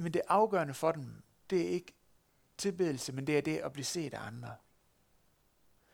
Men 0.00 0.12
det 0.12 0.22
afgørende 0.28 0.74
for 0.74 0.92
dem, 0.92 1.22
det 1.50 1.60
er 1.60 1.68
ikke 1.68 1.92
tilbedelse, 2.58 3.12
men 3.12 3.26
det 3.26 3.38
er 3.38 3.42
det 3.42 3.58
at 3.58 3.72
blive 3.72 3.84
set 3.84 4.14
af 4.14 4.26
andre. 4.26 4.56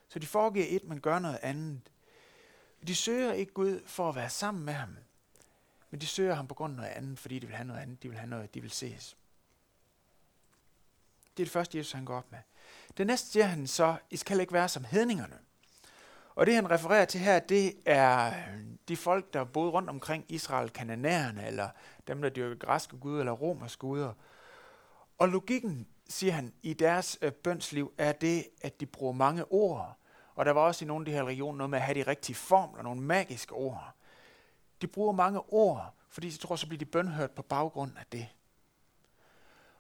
Så 0.08 0.18
de 0.18 0.26
foregiver 0.26 0.66
et, 0.68 0.84
men 0.84 1.00
gør 1.00 1.18
noget 1.18 1.38
andet. 1.42 1.90
De 2.86 2.94
søger 2.94 3.32
ikke 3.32 3.52
Gud 3.52 3.80
for 3.86 4.08
at 4.08 4.14
være 4.14 4.30
sammen 4.30 4.64
med 4.64 4.72
ham, 4.72 4.96
men 5.90 6.00
de 6.00 6.06
søger 6.06 6.34
ham 6.34 6.48
på 6.48 6.54
grund 6.54 6.72
af 6.72 6.76
noget 6.76 6.90
andet, 6.90 7.18
fordi 7.18 7.38
de 7.38 7.46
vil 7.46 7.56
have 7.56 7.66
noget 7.66 7.80
andet. 7.80 8.02
De 8.02 8.08
vil 8.08 8.18
have 8.18 8.30
noget, 8.30 8.54
de 8.54 8.60
vil 8.60 8.70
ses. 8.70 9.16
Det 11.36 11.42
er 11.42 11.46
det 11.46 11.52
første, 11.52 11.78
Jesus 11.78 11.92
han 11.92 12.04
går 12.04 12.16
op 12.16 12.32
med. 12.32 12.38
Det 12.96 13.06
næste 13.06 13.28
siger 13.28 13.44
han 13.44 13.66
så, 13.66 13.96
I 14.10 14.16
skal 14.16 14.40
ikke 14.40 14.52
være 14.52 14.68
som 14.68 14.84
hedningerne. 14.84 15.38
Og 16.34 16.46
det 16.46 16.54
han 16.54 16.70
refererer 16.70 17.04
til 17.04 17.20
her, 17.20 17.38
det 17.38 17.74
er 17.86 18.26
øh, 18.26 18.64
de 18.88 18.96
folk, 18.96 19.32
der 19.32 19.44
boede 19.44 19.70
rundt 19.70 19.90
omkring 19.90 20.24
Israel, 20.28 20.70
kananæerne, 20.70 21.46
eller 21.46 21.68
dem, 22.06 22.22
der 22.22 22.28
dyrkede 22.28 22.58
græske 22.58 22.96
guder 22.96 23.20
eller 23.20 23.32
romerske 23.32 23.80
guder. 23.80 24.12
Og 25.18 25.28
logikken, 25.28 25.86
siger 26.08 26.32
han, 26.32 26.52
i 26.62 26.72
deres 26.72 27.18
øh, 27.22 27.32
bønsliv 27.32 27.92
er 27.98 28.12
det, 28.12 28.44
at 28.62 28.80
de 28.80 28.86
bruger 28.86 29.12
mange 29.12 29.52
ord. 29.52 29.96
Og 30.34 30.44
der 30.44 30.52
var 30.52 30.60
også 30.60 30.84
i 30.84 30.88
nogle 30.88 31.02
af 31.02 31.04
de 31.06 31.12
her 31.12 31.24
regioner 31.24 31.58
noget 31.58 31.70
med 31.70 31.78
at 31.78 31.84
have 31.84 32.04
de 32.04 32.10
rigtige 32.10 32.36
formler, 32.36 32.82
nogle 32.82 33.00
magiske 33.00 33.52
ord. 33.52 33.94
De 34.82 34.86
bruger 34.86 35.12
mange 35.12 35.40
ord, 35.40 35.94
fordi 36.08 36.30
de 36.30 36.36
tror, 36.36 36.56
så 36.56 36.66
bliver 36.66 36.78
de 36.78 36.84
bønhørt 36.84 37.30
på 37.30 37.42
baggrund 37.42 37.92
af 37.98 38.06
det. 38.12 38.28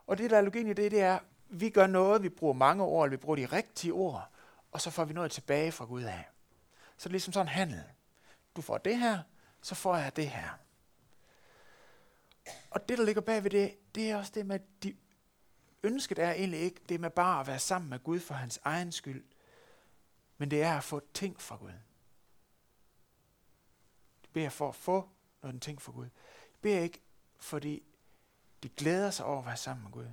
Og 0.06 0.18
det, 0.18 0.30
der 0.30 0.36
er 0.36 0.42
logikken 0.42 0.70
i 0.70 0.74
det, 0.74 0.90
det 0.90 1.00
er, 1.00 1.18
vi 1.48 1.70
gør 1.70 1.86
noget, 1.86 2.22
vi 2.22 2.28
bruger 2.28 2.54
mange 2.54 2.84
ord, 2.84 3.10
vi 3.10 3.16
bruger 3.16 3.36
de 3.36 3.46
rigtige 3.46 3.92
ord, 3.92 4.28
og 4.72 4.80
så 4.80 4.90
får 4.90 5.04
vi 5.04 5.12
noget 5.12 5.30
tilbage 5.30 5.72
fra 5.72 5.84
Gud 5.84 6.02
af. 6.02 6.24
Så 6.96 7.02
det 7.02 7.06
er 7.06 7.10
ligesom 7.10 7.32
sådan 7.32 7.46
en 7.46 7.52
handel. 7.52 7.84
Du 8.56 8.62
får 8.62 8.78
det 8.78 8.98
her, 8.98 9.22
så 9.62 9.74
får 9.74 9.96
jeg 9.96 10.16
det 10.16 10.28
her. 10.30 10.58
Og 12.70 12.88
det, 12.88 12.98
der 12.98 13.04
ligger 13.04 13.20
bag 13.22 13.44
ved 13.44 13.50
det, 13.50 13.94
det 13.94 14.10
er 14.10 14.16
også 14.16 14.32
det 14.34 14.46
med, 14.46 14.54
at 14.54 14.62
de 14.82 14.96
ønsket 15.82 16.18
er 16.18 16.32
egentlig 16.32 16.60
ikke 16.60 16.80
det 16.88 17.00
med 17.00 17.10
bare 17.10 17.40
at 17.40 17.46
være 17.46 17.58
sammen 17.58 17.90
med 17.90 17.98
Gud 17.98 18.20
for 18.20 18.34
hans 18.34 18.60
egen 18.64 18.92
skyld, 18.92 19.24
men 20.38 20.50
det 20.50 20.62
er 20.62 20.76
at 20.76 20.84
få 20.84 21.02
ting 21.14 21.40
fra 21.40 21.56
Gud. 21.56 21.72
De 24.22 24.28
beder 24.32 24.48
for 24.48 24.68
at 24.68 24.74
få 24.74 25.08
noget 25.42 25.62
ting 25.62 25.82
fra 25.82 25.92
Gud. 25.92 26.04
De 26.04 26.58
beder 26.60 26.80
ikke, 26.80 27.02
fordi 27.36 27.82
de 28.62 28.68
glæder 28.68 29.10
sig 29.10 29.26
over 29.26 29.38
at 29.38 29.46
være 29.46 29.56
sammen 29.56 29.84
med 29.84 29.92
Gud, 29.92 30.08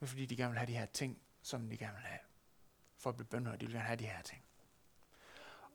men 0.00 0.08
fordi 0.08 0.26
de 0.26 0.36
gerne 0.36 0.50
vil 0.50 0.58
have 0.58 0.66
de 0.66 0.78
her 0.78 0.86
ting, 0.86 1.18
som 1.42 1.70
de 1.70 1.76
gerne 1.76 1.94
vil 1.94 2.06
have. 2.06 2.20
For 2.96 3.10
at 3.10 3.16
blive 3.16 3.26
bønder, 3.26 3.56
de 3.56 3.66
vil 3.66 3.74
gerne 3.74 3.86
have 3.86 3.96
de 3.96 4.06
her 4.06 4.22
ting. 4.22 4.42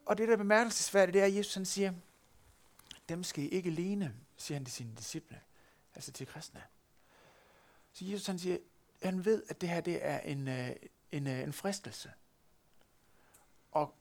Og 0.05 0.17
det, 0.17 0.27
der 0.27 0.33
er 0.33 0.37
bemærkelsesværdigt, 0.37 1.13
det 1.13 1.21
er, 1.21 1.25
at 1.25 1.35
Jesus 1.35 1.53
han 1.53 1.65
siger, 1.65 1.93
dem 3.09 3.23
skal 3.23 3.43
I 3.43 3.47
ikke 3.47 3.69
ligne, 3.69 4.15
siger 4.37 4.55
han 4.55 4.65
til 4.65 4.73
sine 4.73 4.95
disciple, 4.95 5.41
altså 5.95 6.11
til 6.11 6.27
kristne. 6.27 6.63
Så 7.93 8.05
Jesus 8.05 8.27
han 8.27 8.39
siger, 8.39 8.57
han 9.03 9.25
ved, 9.25 9.43
at 9.49 9.61
det 9.61 9.69
her 9.69 9.81
det 9.81 10.05
er 10.05 10.19
en, 10.19 10.47
øh, 10.47 10.69
en, 11.11 11.27
øh, 11.27 11.39
en 11.39 11.53
fristelse. 11.53 12.11
Og 13.71 13.95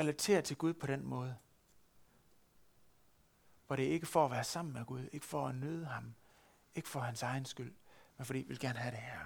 relaterer 0.00 0.40
til 0.40 0.56
Gud 0.56 0.74
på 0.74 0.86
den 0.86 1.04
måde. 1.04 1.36
Hvor 3.66 3.76
det 3.76 3.88
er 3.88 3.92
ikke 3.92 4.06
for 4.06 4.24
at 4.24 4.30
være 4.30 4.44
sammen 4.44 4.72
med 4.72 4.84
Gud, 4.84 5.08
ikke 5.12 5.26
for 5.26 5.48
at 5.48 5.54
nøde 5.54 5.86
ham, 5.86 6.14
ikke 6.74 6.88
for 6.88 7.00
hans 7.00 7.22
egen 7.22 7.44
skyld, 7.44 7.74
men 8.16 8.24
fordi 8.24 8.38
vi 8.38 8.48
vil 8.48 8.58
gerne 8.58 8.78
have 8.78 8.90
det 8.90 9.00
her. 9.00 9.24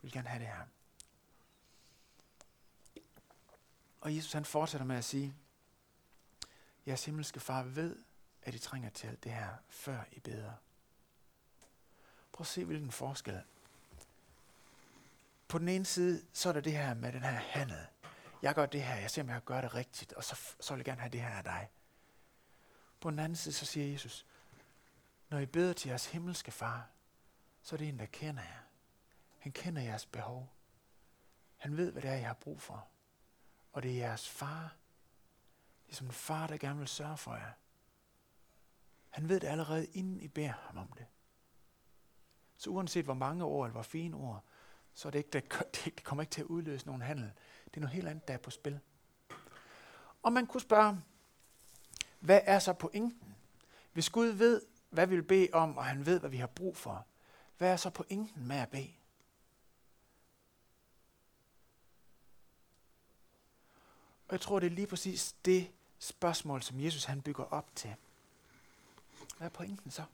Vi 0.00 0.06
vil 0.06 0.12
gerne 0.12 0.28
have 0.28 0.40
det 0.40 0.48
her. 0.48 0.66
Og 4.00 4.16
Jesus 4.16 4.32
han 4.32 4.44
fortsætter 4.44 4.86
med 4.86 4.96
at 4.96 5.04
sige, 5.04 5.34
jeres 6.86 7.04
himmelske 7.04 7.40
far 7.40 7.62
ved, 7.62 7.96
at 8.42 8.54
I 8.54 8.58
trænger 8.58 8.90
til 8.90 9.06
alt 9.06 9.24
det 9.24 9.32
her, 9.32 9.54
før 9.68 10.04
I 10.12 10.20
beder. 10.20 10.52
Prøv 12.32 12.42
at 12.42 12.46
se, 12.46 12.64
hvilken 12.64 12.92
forskel. 12.92 13.42
På 15.48 15.58
den 15.58 15.68
ene 15.68 15.84
side, 15.84 16.26
så 16.32 16.48
er 16.48 16.52
der 16.52 16.60
det 16.60 16.72
her 16.72 16.94
med 16.94 17.12
den 17.12 17.22
her 17.22 17.30
handel. 17.30 17.86
Jeg 18.42 18.54
gør 18.54 18.66
det 18.66 18.82
her, 18.82 18.94
jeg 18.94 19.10
ser, 19.10 19.22
om 19.22 19.28
jeg 19.28 19.44
gør 19.44 19.60
det 19.60 19.74
rigtigt, 19.74 20.12
og 20.12 20.24
så, 20.24 20.54
så 20.60 20.74
vil 20.74 20.78
jeg 20.78 20.84
gerne 20.84 21.00
have 21.00 21.10
det 21.10 21.20
her 21.20 21.28
af 21.28 21.44
dig. 21.44 21.70
På 23.00 23.10
den 23.10 23.18
anden 23.18 23.36
side, 23.36 23.54
så 23.54 23.66
siger 23.66 23.92
Jesus, 23.92 24.26
når 25.28 25.38
I 25.38 25.46
beder 25.46 25.72
til 25.72 25.88
jeres 25.88 26.06
himmelske 26.06 26.50
far, 26.50 26.88
så 27.62 27.76
er 27.76 27.78
det 27.78 27.88
en, 27.88 27.98
der 27.98 28.06
kender 28.06 28.42
jer. 28.42 28.62
Han 29.38 29.52
kender 29.52 29.82
jeres 29.82 30.06
behov. 30.06 30.52
Han 31.56 31.76
ved, 31.76 31.92
hvad 31.92 32.02
det 32.02 32.10
er, 32.10 32.14
I 32.14 32.20
har 32.20 32.34
brug 32.34 32.60
for. 32.60 32.89
Og 33.72 33.82
det 33.82 33.90
er 33.90 33.96
jeres 33.96 34.28
far. 34.28 34.76
Det 35.86 35.92
er 35.92 35.96
som 35.96 36.06
en 36.06 36.12
far, 36.12 36.46
der 36.46 36.56
gerne 36.56 36.78
vil 36.78 36.88
sørge 36.88 37.16
for 37.16 37.34
jer. 37.34 37.52
Han 39.10 39.28
ved 39.28 39.40
det 39.40 39.48
allerede, 39.48 39.86
inden 39.86 40.20
I 40.20 40.28
beder 40.28 40.52
ham 40.52 40.78
om 40.78 40.88
det. 40.98 41.06
Så 42.56 42.70
uanset 42.70 43.04
hvor 43.04 43.14
mange 43.14 43.44
ord 43.44 43.66
eller 43.66 43.72
hvor 43.72 43.82
fine 43.82 44.16
ord, 44.16 44.44
så 44.94 45.08
er 45.08 45.10
det 45.10 45.18
ikke, 45.18 45.30
det, 45.32 45.74
det 45.84 46.04
kommer 46.04 46.22
ikke 46.22 46.30
til 46.30 46.40
at 46.40 46.46
udløse 46.46 46.86
nogen 46.86 47.02
handel. 47.02 47.32
Det 47.64 47.76
er 47.76 47.80
noget 47.80 47.94
helt 47.94 48.08
andet, 48.08 48.28
der 48.28 48.34
er 48.34 48.38
på 48.38 48.50
spil. 48.50 48.80
Og 50.22 50.32
man 50.32 50.46
kunne 50.46 50.60
spørge, 50.60 51.00
hvad 52.20 52.40
er 52.44 52.58
så 52.58 52.72
pointen? 52.72 53.34
Hvis 53.92 54.10
Gud 54.10 54.26
ved, 54.26 54.62
hvad 54.90 55.06
vi 55.06 55.14
vil 55.14 55.22
bede 55.22 55.48
om, 55.52 55.76
og 55.76 55.84
han 55.84 56.06
ved, 56.06 56.20
hvad 56.20 56.30
vi 56.30 56.36
har 56.36 56.46
brug 56.46 56.76
for, 56.76 57.06
hvad 57.58 57.72
er 57.72 57.76
så 57.76 57.90
pointen 57.90 58.46
med 58.46 58.56
at 58.56 58.68
bede? 58.68 58.92
Og 64.30 64.34
jeg 64.34 64.40
tror, 64.40 64.60
det 64.60 64.66
er 64.66 64.70
lige 64.70 64.86
præcis 64.86 65.34
det 65.44 65.70
spørgsmål, 65.98 66.62
som 66.62 66.80
Jesus 66.80 67.04
han 67.04 67.22
bygger 67.22 67.44
op 67.44 67.70
til. 67.74 67.94
Hvad 69.36 69.46
er 69.46 69.50
pointen 69.50 69.90
så? 69.90 70.04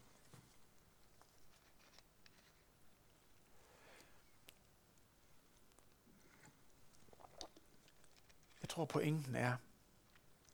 Jeg 8.60 8.68
tror 8.68 8.84
pointen 8.84 9.34
er, 9.34 9.56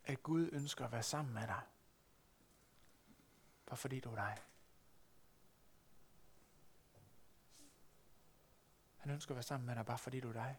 at 0.04 0.22
Gud 0.22 0.48
ønsker 0.52 0.84
at 0.84 0.92
være 0.92 1.02
sammen 1.02 1.34
med 1.34 1.46
dig. 1.46 1.60
Bare 3.66 3.76
fordi 3.76 4.00
du 4.00 4.10
er 4.10 4.14
dig. 4.14 4.38
Han 8.96 9.12
ønsker 9.12 9.30
at 9.30 9.36
være 9.36 9.42
sammen 9.42 9.66
med 9.66 9.74
dig, 9.74 9.86
bare 9.86 9.98
fordi 9.98 10.20
du 10.20 10.28
er 10.28 10.32
dig. 10.32 10.58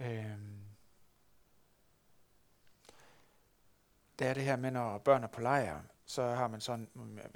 Øhm. 0.00 0.56
Det 4.18 4.26
er 4.26 4.34
det 4.34 4.42
her 4.42 4.56
med, 4.56 4.70
når 4.70 4.98
børn 4.98 5.24
er 5.24 5.28
på 5.28 5.40
lejr, 5.40 5.80
så 6.06 6.22
har 6.22 6.48
man 6.48 6.60
sådan, 6.60 6.88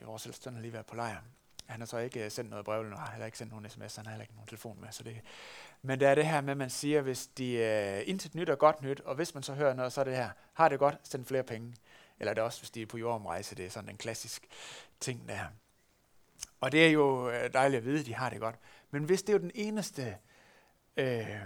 vores 0.02 0.26
ældste 0.26 0.50
har 0.50 0.60
lige 0.60 0.72
været 0.72 0.86
på 0.86 0.96
lejr, 0.96 1.20
han 1.66 1.80
har 1.80 1.86
så 1.86 1.98
ikke 1.98 2.24
øh, 2.24 2.30
sendt 2.30 2.50
noget 2.50 2.64
brev, 2.64 2.82
eller 2.82 2.96
har 2.96 3.10
heller 3.10 3.26
ikke 3.26 3.38
sendt 3.38 3.52
nogen 3.52 3.70
sms, 3.70 3.96
han 3.96 4.06
har 4.06 4.12
heller 4.12 4.22
ikke 4.22 4.34
nogen 4.34 4.48
telefon 4.48 4.80
med. 4.80 4.88
Så 4.90 5.02
det. 5.02 5.20
Men 5.82 6.00
det 6.00 6.08
er 6.08 6.14
det 6.14 6.26
her 6.26 6.40
med, 6.40 6.50
at 6.50 6.56
man 6.56 6.70
siger, 6.70 7.02
hvis 7.02 7.26
de 7.26 7.54
uh, 8.02 8.08
intet 8.08 8.34
nyt 8.34 8.48
er 8.48 8.54
godt 8.54 8.82
nyt, 8.82 9.00
og 9.00 9.14
hvis 9.14 9.34
man 9.34 9.42
så 9.42 9.54
hører 9.54 9.74
noget, 9.74 9.92
så 9.92 10.00
er 10.00 10.04
det 10.04 10.16
her, 10.16 10.30
har 10.52 10.68
det 10.68 10.78
godt, 10.78 10.96
send 11.04 11.24
flere 11.24 11.42
penge. 11.42 11.74
Eller 12.18 12.30
er 12.30 12.34
det 12.34 12.44
også, 12.44 12.60
hvis 12.60 12.70
de 12.70 12.82
er 12.82 12.86
på 12.86 12.98
jordomrejse, 12.98 13.54
det 13.54 13.66
er 13.66 13.70
sådan 13.70 13.90
en 13.90 13.96
klassisk 13.96 14.46
ting 15.00 15.28
der. 15.28 15.44
Og 16.60 16.72
det 16.72 16.86
er 16.86 16.90
jo 16.90 17.30
øh, 17.30 17.52
dejligt 17.52 17.78
at 17.78 17.84
vide, 17.84 18.00
at 18.00 18.06
de 18.06 18.14
har 18.14 18.30
det 18.30 18.40
godt. 18.40 18.56
Men 18.90 19.04
hvis 19.04 19.22
det 19.22 19.28
er 19.28 19.32
jo 19.32 19.42
den 19.42 19.50
eneste 19.54 20.16
øh, 20.96 21.40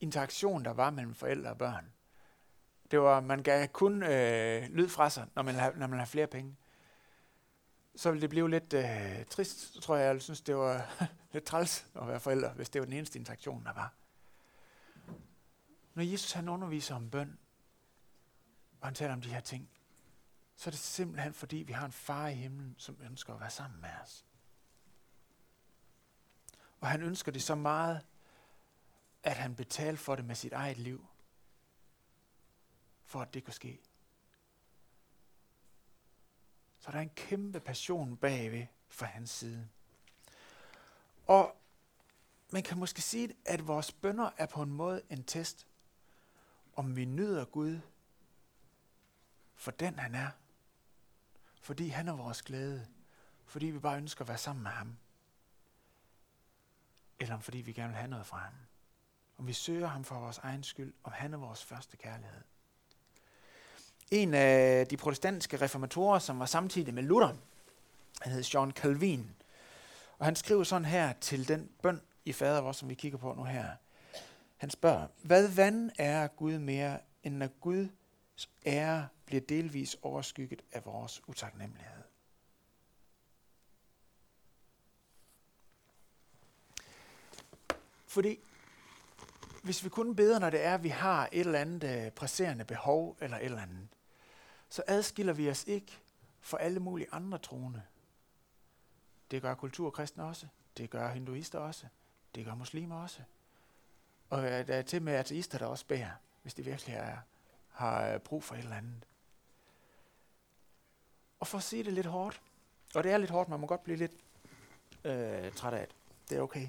interaktion, 0.00 0.64
der 0.64 0.70
var 0.70 0.90
mellem 0.90 1.14
forældre 1.14 1.50
og 1.50 1.58
børn, 1.58 1.92
det 2.90 3.00
var, 3.00 3.20
man 3.20 3.42
gav 3.42 3.68
kun 3.68 4.02
øh, 4.02 4.62
lyd 4.70 4.88
fra 4.88 5.10
sig, 5.10 5.26
når 5.34 5.42
man, 5.42 5.54
når 5.76 5.86
man 5.86 5.98
har 5.98 6.06
flere 6.06 6.26
penge 6.26 6.56
så 7.96 8.10
ville 8.10 8.22
det 8.22 8.30
blive 8.30 8.50
lidt 8.50 8.72
øh, 8.72 9.24
trist, 9.26 9.82
tror 9.82 9.96
jeg. 9.96 10.14
Jeg 10.14 10.22
synes, 10.22 10.40
det 10.40 10.56
var 10.56 11.04
lidt 11.32 11.44
træls 11.44 11.86
at 11.94 12.08
være 12.08 12.20
forældre, 12.20 12.48
hvis 12.48 12.70
det 12.70 12.80
var 12.80 12.84
den 12.84 12.94
eneste 12.94 13.18
interaktion, 13.18 13.64
der 13.64 13.72
var. 13.72 13.94
Når 15.94 16.02
Jesus 16.02 16.32
han 16.32 16.48
underviser 16.48 16.94
om 16.94 17.10
bøn, 17.10 17.38
og 18.80 18.86
han 18.86 18.94
taler 18.94 19.12
om 19.12 19.20
de 19.20 19.28
her 19.28 19.40
ting, 19.40 19.68
så 20.56 20.70
er 20.70 20.70
det 20.70 20.80
simpelthen 20.80 21.32
fordi, 21.32 21.56
vi 21.56 21.72
har 21.72 21.86
en 21.86 21.92
far 21.92 22.28
i 22.28 22.34
himlen, 22.34 22.74
som 22.78 22.96
ønsker 23.10 23.34
at 23.34 23.40
være 23.40 23.50
sammen 23.50 23.80
med 23.80 23.90
os. 24.02 24.24
Og 26.80 26.88
han 26.88 27.02
ønsker 27.02 27.32
det 27.32 27.42
så 27.42 27.54
meget, 27.54 28.00
at 29.26 29.36
han 29.36 29.54
betalte 29.54 30.02
for 30.02 30.16
det 30.16 30.24
med 30.24 30.34
sit 30.34 30.52
eget 30.52 30.78
liv, 30.78 31.06
for 33.04 33.20
at 33.20 33.34
det 33.34 33.44
kunne 33.44 33.54
ske. 33.54 33.80
Så 36.78 36.90
der 36.90 36.98
er 36.98 37.02
en 37.02 37.10
kæmpe 37.10 37.60
passion 37.60 38.16
bagved 38.16 38.66
fra 38.88 39.06
hans 39.06 39.30
side. 39.30 39.68
Og 41.26 41.56
man 42.50 42.62
kan 42.62 42.78
måske 42.78 43.02
sige, 43.02 43.36
at 43.44 43.66
vores 43.66 43.92
bønder 43.92 44.30
er 44.36 44.46
på 44.46 44.62
en 44.62 44.72
måde 44.72 45.02
en 45.10 45.24
test, 45.24 45.66
om 46.76 46.96
vi 46.96 47.04
nyder 47.04 47.44
Gud 47.44 47.80
for 49.54 49.70
den 49.70 49.98
han 49.98 50.14
er. 50.14 50.30
Fordi 51.60 51.88
han 51.88 52.08
er 52.08 52.12
vores 52.12 52.42
glæde. 52.42 52.86
Fordi 53.46 53.66
vi 53.66 53.78
bare 53.78 53.96
ønsker 53.96 54.22
at 54.22 54.28
være 54.28 54.38
sammen 54.38 54.62
med 54.62 54.70
ham. 54.70 54.96
Eller 57.20 57.38
fordi 57.38 57.58
vi 57.58 57.72
gerne 57.72 57.88
vil 57.88 57.96
have 57.96 58.10
noget 58.10 58.26
fra 58.26 58.38
ham. 58.38 58.65
Om 59.38 59.46
vi 59.46 59.52
søger 59.52 59.86
ham 59.86 60.04
for 60.04 60.18
vores 60.18 60.38
egen 60.38 60.62
skyld. 60.62 60.94
Om 61.04 61.12
han 61.12 61.34
er 61.34 61.38
vores 61.38 61.64
første 61.64 61.96
kærlighed. 61.96 62.40
En 64.10 64.34
af 64.34 64.86
de 64.86 64.96
protestantiske 64.96 65.56
reformatorer, 65.56 66.18
som 66.18 66.38
var 66.38 66.46
samtidig 66.46 66.94
med 66.94 67.02
Luther, 67.02 67.34
han 68.20 68.32
hed 68.32 68.42
John 68.42 68.72
Calvin. 68.72 69.30
Og 70.18 70.24
han 70.24 70.36
skriver 70.36 70.64
sådan 70.64 70.84
her 70.84 71.12
til 71.12 71.48
den 71.48 71.70
bøn 71.82 72.00
i 72.24 72.32
fader 72.32 72.60
vores, 72.60 72.76
som 72.76 72.88
vi 72.88 72.94
kigger 72.94 73.18
på 73.18 73.34
nu 73.34 73.44
her. 73.44 73.70
Han 74.56 74.70
spørger, 74.70 75.06
hvad 75.22 75.48
vand 75.48 75.90
er 75.98 76.26
Gud 76.26 76.58
mere, 76.58 77.00
end 77.22 77.36
når 77.36 77.48
Guds 77.60 78.50
ære 78.66 79.08
bliver 79.26 79.40
delvis 79.40 79.96
overskygget 80.02 80.62
af 80.72 80.84
vores 80.84 81.28
utaknemmelighed? 81.28 82.02
Fordi 88.06 88.38
hvis 89.66 89.84
vi 89.84 89.88
kun 89.88 90.16
beder, 90.16 90.38
når 90.38 90.50
det 90.50 90.64
er, 90.64 90.74
at 90.74 90.82
vi 90.82 90.88
har 90.88 91.28
et 91.32 91.40
eller 91.40 91.58
andet 91.58 92.06
øh, 92.06 92.10
presserende 92.10 92.64
behov 92.64 93.16
eller 93.20 93.36
et 93.36 93.44
eller 93.44 93.62
andet, 93.62 93.88
så 94.68 94.82
adskiller 94.86 95.32
vi 95.32 95.50
os 95.50 95.64
ikke 95.64 95.98
for 96.40 96.56
alle 96.56 96.80
mulige 96.80 97.08
andre 97.12 97.38
troende. 97.38 97.82
Det 99.30 99.42
gør 99.42 99.54
kulturkristne 99.54 100.24
også. 100.24 100.46
Det 100.76 100.90
gør 100.90 101.10
hinduister 101.10 101.58
også. 101.58 101.86
Det 102.34 102.44
gør 102.44 102.54
muslimer 102.54 103.02
også. 103.02 103.20
Og 104.30 104.44
øh, 104.44 104.66
der 104.66 104.74
er 104.74 104.82
til 104.82 105.02
med 105.02 105.12
ateister, 105.12 105.58
der 105.58 105.66
også 105.66 105.86
bærer, 105.86 106.10
hvis 106.42 106.54
de 106.54 106.64
virkelig 106.64 106.94
er 106.94 107.16
har 107.70 108.08
øh, 108.08 108.20
brug 108.20 108.44
for 108.44 108.54
et 108.54 108.58
eller 108.58 108.76
andet. 108.76 109.06
Og 111.40 111.46
for 111.46 111.58
at 111.58 111.64
sige 111.64 111.84
det 111.84 111.92
lidt 111.92 112.06
hårdt, 112.06 112.40
og 112.94 113.04
det 113.04 113.12
er 113.12 113.18
lidt 113.18 113.30
hårdt, 113.30 113.48
man 113.48 113.60
må 113.60 113.66
godt 113.66 113.84
blive 113.84 113.96
lidt 113.96 114.12
øh, 115.04 115.52
træt 115.52 115.74
af 115.74 115.86
det. 115.86 115.96
Det 116.30 116.38
er 116.38 116.42
okay. 116.42 116.68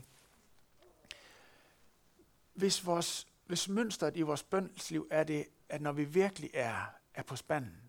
Hvis, 2.57 2.85
vores, 2.85 3.27
hvis 3.45 3.69
mønstret 3.69 4.17
i 4.17 4.21
vores 4.21 4.43
bønsliv 4.43 5.07
er 5.11 5.23
det, 5.23 5.47
at 5.69 5.81
når 5.81 5.91
vi 5.91 6.03
virkelig 6.03 6.49
er, 6.53 6.85
er 7.13 7.23
på 7.23 7.35
spanden, 7.35 7.81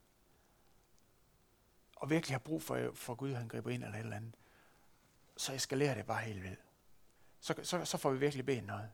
og 1.96 2.10
virkelig 2.10 2.34
har 2.34 2.38
brug 2.38 2.62
for, 2.62 2.90
for 2.94 3.14
Gud, 3.14 3.32
han 3.32 3.48
griber 3.48 3.70
ind 3.70 3.84
eller 3.84 3.96
et 3.96 4.00
eller 4.00 4.16
andet, 4.16 4.34
så 5.36 5.52
eskalerer 5.52 5.94
det 5.94 6.06
bare 6.06 6.22
helt 6.22 6.42
vildt. 6.42 6.60
Så, 7.40 7.54
så, 7.62 7.84
så 7.84 7.98
får 7.98 8.10
vi 8.10 8.18
virkelig 8.18 8.46
ben 8.46 8.64
noget. 8.64 8.90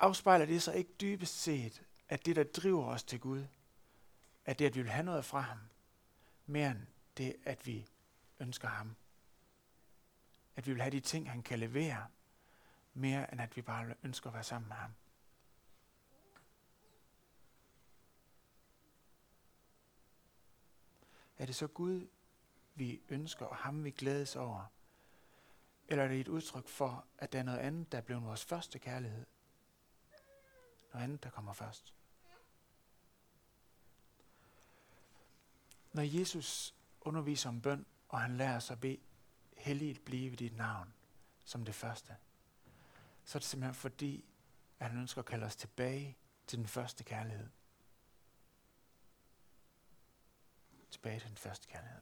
Afspejler 0.00 0.46
det 0.46 0.62
så 0.62 0.72
ikke 0.72 0.90
dybest 1.00 1.42
set, 1.42 1.82
at 2.08 2.26
det, 2.26 2.36
der 2.36 2.44
driver 2.44 2.84
os 2.84 3.02
til 3.02 3.20
Gud, 3.20 3.44
at 4.44 4.58
det, 4.58 4.66
at 4.66 4.74
vi 4.74 4.82
vil 4.82 4.90
have 4.90 5.04
noget 5.04 5.24
fra 5.24 5.40
ham, 5.40 5.58
mere 6.46 6.70
end 6.70 6.80
det, 7.16 7.36
at 7.44 7.66
vi 7.66 7.86
ønsker 8.40 8.68
ham. 8.68 8.96
At 10.56 10.66
vi 10.66 10.72
vil 10.72 10.82
have 10.82 10.92
de 10.92 11.00
ting, 11.00 11.30
han 11.30 11.42
kan 11.42 11.58
levere, 11.58 12.06
mere 12.98 13.32
end 13.32 13.40
at 13.40 13.56
vi 13.56 13.62
bare 13.62 13.94
ønsker 14.02 14.30
at 14.30 14.34
være 14.34 14.44
sammen 14.44 14.68
med 14.68 14.76
ham. 14.76 14.94
Er 21.38 21.46
det 21.46 21.54
så 21.54 21.66
Gud, 21.66 22.08
vi 22.74 23.02
ønsker, 23.08 23.46
og 23.46 23.56
ham 23.56 23.84
vi 23.84 23.90
glædes 23.90 24.36
over? 24.36 24.64
Eller 25.88 26.04
er 26.04 26.08
det 26.08 26.20
et 26.20 26.28
udtryk 26.28 26.68
for, 26.68 27.06
at 27.18 27.32
der 27.32 27.38
er 27.38 27.42
noget 27.42 27.58
andet, 27.58 27.92
der 27.92 27.98
er 27.98 28.02
blevet 28.02 28.24
vores 28.24 28.44
første 28.44 28.78
kærlighed? 28.78 29.26
Noget 30.92 31.04
andet, 31.04 31.22
der 31.22 31.30
kommer 31.30 31.52
først. 31.52 31.94
Når 35.92 36.02
Jesus 36.02 36.74
underviser 37.00 37.48
om 37.48 37.60
bøn, 37.60 37.86
og 38.08 38.20
han 38.20 38.36
lærer 38.36 38.56
os 38.56 38.70
at 38.70 38.80
bede, 38.80 38.98
helligt 39.56 40.04
blive 40.04 40.36
dit 40.36 40.56
navn, 40.56 40.94
som 41.44 41.64
det 41.64 41.74
første, 41.74 42.16
så 43.28 43.38
er 43.38 43.40
det 43.40 43.48
simpelthen 43.48 43.74
fordi, 43.74 44.24
at 44.80 44.90
han 44.90 45.00
ønsker 45.00 45.18
at 45.18 45.26
kalde 45.26 45.46
os 45.46 45.56
tilbage 45.56 46.16
til 46.46 46.58
den 46.58 46.66
første 46.66 47.04
kærlighed. 47.04 47.48
Tilbage 50.90 51.20
til 51.20 51.28
den 51.28 51.36
første 51.36 51.68
kærlighed. 51.68 52.00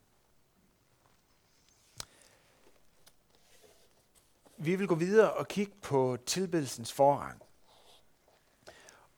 Vi 4.57 4.77
vil 4.77 4.89
gå 4.89 4.95
videre 4.95 5.33
og 5.33 5.49
kigge 5.49 5.73
på 5.83 6.19
tilbedelsens 6.27 6.93
forrang. 6.93 7.43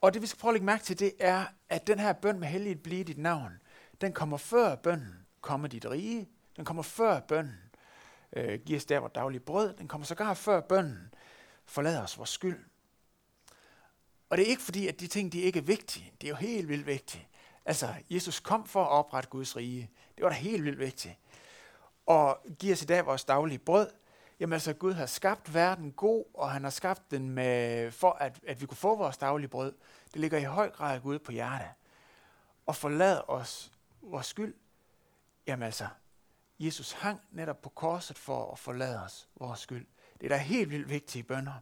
Og 0.01 0.15
det 0.15 0.23
vi 0.23 0.27
skal 0.27 0.41
prøve 0.41 0.51
at 0.51 0.55
lægge 0.55 0.67
mærke 0.67 0.85
til, 0.85 0.99
det 0.99 1.13
er, 1.21 1.47
at 1.69 1.87
den 1.87 1.99
her 1.99 2.13
bøn 2.13 2.39
med 2.39 2.49
helligt 2.49 2.83
blive 2.83 3.05
dit 3.05 3.19
navn, 3.19 3.61
den 4.01 4.13
kommer 4.13 4.37
før 4.37 4.75
bønnen, 4.75 5.27
kommer 5.41 5.69
dit 5.69 5.87
rige. 5.87 6.29
Den 6.57 6.65
kommer 6.65 6.83
før 6.83 7.21
bønnen, 7.21 7.71
øh, 8.33 8.61
giver 8.61 8.79
os 8.79 8.85
der 8.85 8.99
vores 8.99 9.13
daglige 9.13 9.41
brød. 9.41 9.75
Den 9.75 9.89
kommer 9.89 10.05
sågar 10.05 10.35
før 10.35 10.61
bønnen, 10.61 11.15
forlader 11.69 12.03
os 12.03 12.19
vores 12.19 12.31
skyld. 12.31 12.65
Og 14.31 14.37
det 14.37 14.47
er 14.47 14.51
ikke 14.51 14.63
fordi, 14.63 14.89
at 14.89 15.01
de 15.01 15.07
ting 15.07 15.33
de 15.33 15.41
ikke 15.41 15.59
er 15.59 15.63
vigtige. 15.63 16.13
Det 16.21 16.27
er 16.27 16.31
jo 16.31 16.37
helt 16.37 16.69
vildt 16.69 16.87
vigtigt. 16.87 17.27
Altså, 17.65 17.95
Jesus 18.11 18.41
kom 18.41 18.67
for 18.67 18.85
at 18.85 18.89
oprette 18.89 19.29
Guds 19.29 19.57
rige. 19.57 19.91
Det 20.17 20.23
var 20.25 20.29
da 20.29 20.35
helt 20.35 20.65
vildt 20.65 20.79
vigtigt. 20.79 21.15
Og 22.07 22.41
giver 22.59 22.75
os 22.75 22.83
i 22.83 22.87
dag 22.87 23.07
vores 23.07 23.25
daglige 23.25 23.59
brød. 23.59 23.91
Jamen 24.41 24.53
altså, 24.53 24.73
Gud 24.73 24.93
har 24.93 25.07
skabt 25.07 25.55
verden 25.55 25.93
god, 25.93 26.25
og 26.35 26.51
han 26.51 26.63
har 26.63 26.71
skabt 26.71 27.11
den 27.11 27.31
med, 27.31 27.91
for, 27.91 28.13
at, 28.13 28.41
at 28.47 28.61
vi 28.61 28.67
kunne 28.67 28.77
få 28.77 28.97
vores 28.97 29.19
daglige 29.19 29.49
brød. 29.49 29.75
Det 30.13 30.21
ligger 30.21 30.39
i 30.39 30.45
høj 30.45 30.71
grad 30.71 31.01
Gud 31.01 31.19
på 31.19 31.33
hjertet. 31.33 31.69
Og 32.67 32.77
forlad 32.77 33.21
os 33.29 33.73
vores 34.03 34.27
skyld. 34.27 34.55
Jamen 35.47 35.63
altså, 35.63 35.87
Jesus 36.59 36.93
hang 36.93 37.21
netop 37.31 37.63
på 37.63 37.69
korset 37.69 38.19
for 38.19 38.53
at 38.53 38.59
forlade 38.59 39.03
os 39.05 39.29
vores 39.37 39.61
skyld. 39.61 39.87
Det 40.21 40.27
er 40.27 40.29
da 40.29 40.37
helt 40.37 40.71
vildt 40.71 40.89
vigtige 40.89 41.23
bønder. 41.23 41.61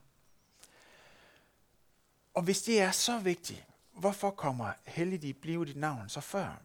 Og 2.34 2.42
hvis 2.42 2.62
det 2.62 2.80
er 2.80 2.90
så 2.90 3.18
vigtigt, 3.18 3.66
hvorfor 3.92 4.30
kommer 4.30 4.72
hellig 4.84 5.24
i 5.24 5.32
blive 5.32 5.64
dit 5.64 5.76
navn 5.76 6.08
så 6.08 6.20
før? 6.20 6.56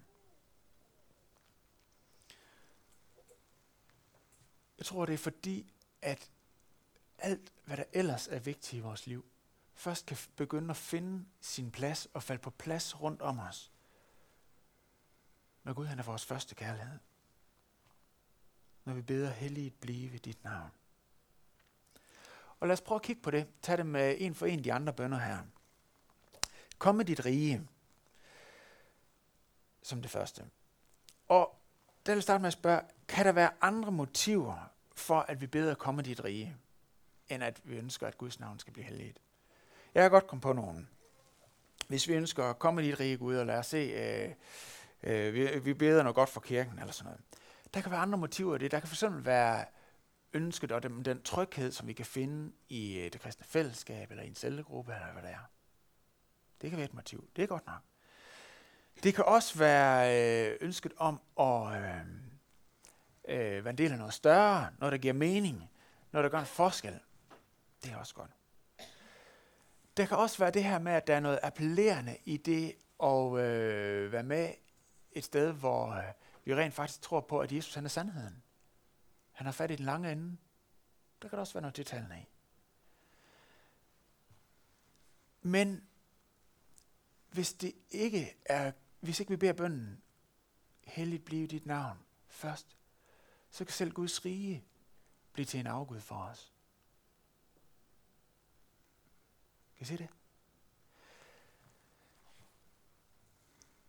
Jeg 4.77 4.85
tror, 4.85 5.05
det 5.05 5.13
er 5.13 5.17
fordi, 5.17 5.73
at 6.01 6.29
alt, 7.17 7.51
hvad 7.65 7.77
der 7.77 7.83
ellers 7.93 8.27
er 8.27 8.39
vigtigt 8.39 8.73
i 8.73 8.79
vores 8.79 9.07
liv, 9.07 9.25
først 9.75 10.05
kan 10.05 10.17
begynde 10.35 10.69
at 10.69 10.77
finde 10.77 11.25
sin 11.41 11.71
plads 11.71 12.07
og 12.13 12.23
falde 12.23 12.41
på 12.41 12.49
plads 12.49 13.01
rundt 13.01 13.21
om 13.21 13.39
os. 13.39 13.71
Når 15.63 15.73
Gud 15.73 15.85
han 15.85 15.99
er 15.99 16.03
vores 16.03 16.25
første 16.25 16.55
kærlighed. 16.55 16.99
Når 18.85 18.93
vi 18.93 19.01
beder 19.01 19.29
helligt 19.29 19.81
blive 19.81 20.17
dit 20.17 20.43
navn. 20.43 20.71
Og 22.61 22.67
lad 22.67 22.73
os 22.73 22.81
prøve 22.81 22.95
at 22.95 23.01
kigge 23.01 23.21
på 23.21 23.31
det. 23.31 23.47
Tag 23.61 23.77
det 23.77 23.85
med 23.85 24.15
en 24.19 24.35
for 24.35 24.45
en 24.45 24.63
de 24.63 24.73
andre 24.73 24.93
bønder 24.93 25.19
her. 25.19 25.37
Kom 26.77 26.95
med 26.95 27.05
dit 27.05 27.25
rige. 27.25 27.67
Som 29.81 30.01
det 30.01 30.11
første. 30.11 30.45
Og 31.27 31.55
der 32.05 32.11
vil 32.11 32.17
jeg 32.17 32.23
starte 32.23 32.41
med 32.41 32.47
at 32.47 32.53
spørge, 32.53 32.81
kan 33.07 33.25
der 33.25 33.31
være 33.31 33.49
andre 33.61 33.91
motiver 33.91 34.71
for, 34.95 35.19
at 35.19 35.41
vi 35.41 35.47
beder 35.47 35.75
komme 35.75 36.01
dit 36.01 36.23
rige, 36.23 36.55
end 37.29 37.43
at 37.43 37.61
vi 37.63 37.75
ønsker, 37.75 38.07
at 38.07 38.17
Guds 38.17 38.39
navn 38.39 38.59
skal 38.59 38.73
blive 38.73 38.85
helligt? 38.85 39.19
Jeg 39.93 40.03
kan 40.03 40.11
godt 40.11 40.27
komme 40.27 40.41
på 40.41 40.53
nogen. 40.53 40.89
Hvis 41.87 42.07
vi 42.07 42.13
ønsker 42.13 42.43
at 42.43 42.59
komme 42.59 42.81
dit 42.81 42.99
rige, 42.99 43.17
Gud, 43.17 43.35
og 43.35 43.45
lad 43.45 43.57
os 43.57 43.65
se, 43.65 43.77
øh, 43.77 44.31
øh, 45.03 45.33
vi, 45.33 45.59
vi 45.59 45.73
beder 45.73 46.03
noget 46.03 46.15
godt 46.15 46.29
for 46.29 46.41
kirken, 46.41 46.79
eller 46.79 46.93
sådan 46.93 47.05
noget. 47.05 47.21
Der 47.73 47.81
kan 47.81 47.91
være 47.91 47.99
andre 47.99 48.17
motiver 48.17 48.55
i 48.55 48.57
det. 48.57 48.71
Der 48.71 48.79
kan 48.79 48.89
fx 48.89 49.03
være 49.09 49.65
ønsket 50.33 50.71
og 50.71 50.83
den, 50.83 51.05
den 51.05 51.21
tryghed, 51.21 51.71
som 51.71 51.87
vi 51.87 51.93
kan 51.93 52.05
finde 52.05 52.51
i 52.69 52.99
øh, 52.99 53.13
det 53.13 53.21
kristne 53.21 53.45
fællesskab, 53.45 54.11
eller 54.11 54.23
i 54.23 54.27
en 54.27 54.35
cellegruppe, 54.35 54.93
eller 54.93 55.11
hvad 55.11 55.23
det 55.23 55.31
er. 55.31 55.49
Det 56.61 56.69
kan 56.69 56.77
være 56.77 56.85
et 56.85 56.93
motiv. 56.93 57.29
Det 57.35 57.43
er 57.43 57.47
godt 57.47 57.65
nok. 57.65 57.81
Det 59.03 59.15
kan 59.15 59.25
også 59.25 59.59
være 59.59 60.51
øh, 60.51 60.57
ønsket 60.61 60.93
om 60.97 61.21
at 61.39 61.67
øh, 61.67 61.99
øh, 63.27 63.65
være 63.65 63.69
en 63.69 63.77
del 63.77 63.91
af 63.91 63.97
noget 63.97 64.13
større, 64.13 64.69
noget 64.79 64.91
der 64.91 64.97
giver 64.97 65.13
mening, 65.13 65.69
noget 66.11 66.23
der 66.23 66.29
gør 66.29 66.39
en 66.39 66.45
forskel. 66.45 66.99
Det 67.83 67.91
er 67.91 67.97
også 67.97 68.15
godt. 68.15 68.31
Der 69.97 70.05
kan 70.05 70.17
også 70.17 70.37
være 70.37 70.51
det 70.51 70.63
her 70.63 70.79
med, 70.79 70.91
at 70.91 71.07
der 71.07 71.15
er 71.15 71.19
noget 71.19 71.39
appellerende 71.43 72.17
i 72.25 72.37
det 72.37 72.75
at 73.03 73.37
øh, 73.39 74.11
være 74.11 74.23
med 74.23 74.49
et 75.11 75.23
sted, 75.23 75.51
hvor 75.51 75.91
øh, 75.91 76.03
vi 76.45 76.55
rent 76.55 76.73
faktisk 76.73 77.01
tror 77.01 77.21
på, 77.21 77.39
at 77.39 77.51
Jesus 77.51 77.73
han 77.73 77.85
er 77.85 77.89
sandheden. 77.89 78.43
Han 79.31 79.45
har 79.45 79.51
fat 79.51 79.71
i 79.71 79.75
den 79.75 79.85
lange 79.85 80.11
ende. 80.11 80.37
Der 81.21 81.29
kan 81.29 81.35
der 81.37 81.41
også 81.41 81.53
være 81.53 81.61
noget 81.61 81.77
detaljerne 81.77 82.21
i. 82.21 82.25
Men 85.41 85.87
hvis 87.31 87.53
det 87.53 87.75
ikke 87.89 88.37
er, 88.45 88.71
hvis 88.99 89.19
ikke 89.19 89.29
vi 89.29 89.35
beder 89.35 89.53
bønden, 89.53 90.01
helligt 90.83 91.25
blive 91.25 91.47
dit 91.47 91.65
navn 91.65 91.99
først, 92.27 92.77
så 93.49 93.65
kan 93.65 93.73
selv 93.73 93.91
Guds 93.91 94.25
rige 94.25 94.63
blive 95.33 95.45
til 95.45 95.59
en 95.59 95.67
afgud 95.67 95.99
for 96.01 96.15
os. 96.15 96.53
Kan 99.77 99.83
I 99.83 99.85
se 99.85 99.97
det? 99.97 100.09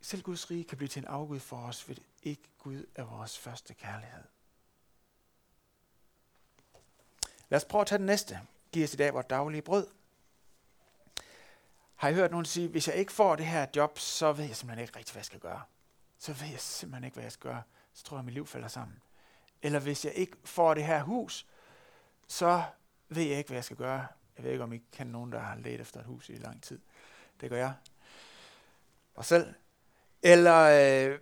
Selv 0.01 0.23
Guds 0.23 0.51
rige 0.51 0.65
kan 0.65 0.79
blive 0.79 0.89
til 0.89 1.01
en 1.01 1.09
afgud 1.09 1.41
for 1.41 1.57
os, 1.57 1.83
hvis 1.83 1.99
ikke 2.23 2.43
Gud 2.59 2.87
er 2.95 3.05
vores 3.05 3.39
første 3.39 3.75
kærlighed. 3.75 4.25
Lad 7.53 7.57
os 7.57 7.65
prøve 7.65 7.81
at 7.81 7.87
tage 7.87 7.99
den 7.99 8.07
næste. 8.07 8.41
Giv 8.73 8.85
os 8.85 8.95
i 8.95 8.97
dag 8.97 9.15
vores 9.15 9.27
daglige 9.27 9.63
brød. 9.63 9.87
Har 11.95 12.09
I 12.09 12.15
hørt 12.15 12.31
nogen 12.31 12.47
sige, 12.47 12.69
hvis 12.69 12.89
jeg 12.89 12.97
ikke 12.97 13.13
får 13.13 13.37
det 13.37 13.47
her 13.47 13.67
job, 13.77 13.99
så 13.99 14.33
ved 14.33 14.45
jeg 14.45 14.57
simpelthen 14.57 14.83
ikke 14.83 14.99
rigtig, 14.99 15.13
hvad 15.13 15.21
jeg 15.21 15.27
skal 15.27 15.41
gøre. 15.41 15.63
Så 16.19 16.33
ved 16.33 16.49
jeg 16.49 16.61
simpelthen 16.61 17.05
ikke, 17.05 17.15
hvad 17.15 17.25
jeg 17.25 17.33
skal 17.33 17.51
gøre. 17.51 17.63
Så 17.93 18.05
tror 18.05 18.17
jeg, 18.17 18.19
at 18.19 18.25
mit 18.25 18.35
liv 18.35 18.47
falder 18.47 18.69
sammen. 18.69 19.03
Eller 19.63 19.79
hvis 19.79 20.05
jeg 20.05 20.13
ikke 20.15 20.37
får 20.45 20.75
det 20.75 20.85
her 20.85 21.03
hus, 21.03 21.47
så 22.29 22.63
ved 23.09 23.23
jeg 23.23 23.39
ikke, 23.39 23.49
hvad 23.49 23.57
jeg 23.57 23.65
skal 23.65 23.77
gøre. 23.77 24.07
Jeg 24.37 24.45
ved 24.45 24.51
ikke, 24.51 24.65
om 24.65 24.73
I 24.73 24.83
kan 24.93 25.07
nogen, 25.07 25.33
der 25.33 25.39
har 25.39 25.57
let 25.57 25.81
efter 25.81 26.01
et 26.01 26.07
hus 26.07 26.29
i 26.29 26.33
lang 26.33 26.63
tid. 26.63 26.81
Det 27.41 27.51
gør 27.51 27.59
jeg. 27.59 27.75
Og 29.15 29.25
selv. 29.25 29.55
Eller 30.23 30.59
øh, 30.59 31.19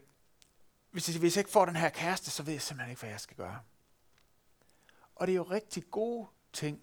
hvis, 0.90 1.08
jeg, 1.08 1.18
hvis 1.18 1.36
jeg 1.36 1.40
ikke 1.40 1.52
får 1.52 1.64
den 1.64 1.76
her 1.76 1.88
kæreste, 1.88 2.30
så 2.30 2.42
ved 2.42 2.52
jeg 2.52 2.62
simpelthen 2.62 2.90
ikke, 2.90 3.00
hvad 3.00 3.10
jeg 3.10 3.20
skal 3.20 3.36
gøre. 3.36 3.60
Og 5.20 5.26
det 5.26 5.32
er 5.32 5.36
jo 5.36 5.42
rigtig 5.42 5.90
gode 5.90 6.28
ting, 6.52 6.82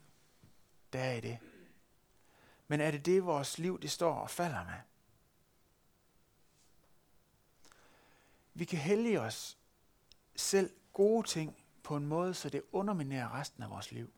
der 0.94 1.00
er 1.00 1.14
i 1.14 1.22
det. 1.22 1.38
Men 2.68 2.82
er 2.82 2.92
det 2.92 3.06
det, 3.06 3.26
vores 3.26 3.58
liv 3.58 3.82
det 3.82 3.92
står 3.92 4.14
og 4.14 4.30
falder 4.30 4.66
med? 4.66 4.80
Vi 8.54 8.66
kan 8.66 8.80
hellige 8.80 9.22
os 9.22 9.58
selv 10.36 10.74
gode 10.94 11.28
ting 11.28 11.58
på 11.84 11.96
en 11.96 12.06
måde, 12.06 12.34
så 12.34 12.50
det 12.50 12.64
underminerer 12.72 13.40
resten 13.40 13.64
af 13.64 13.70
vores 13.70 13.92
liv. 13.92 14.14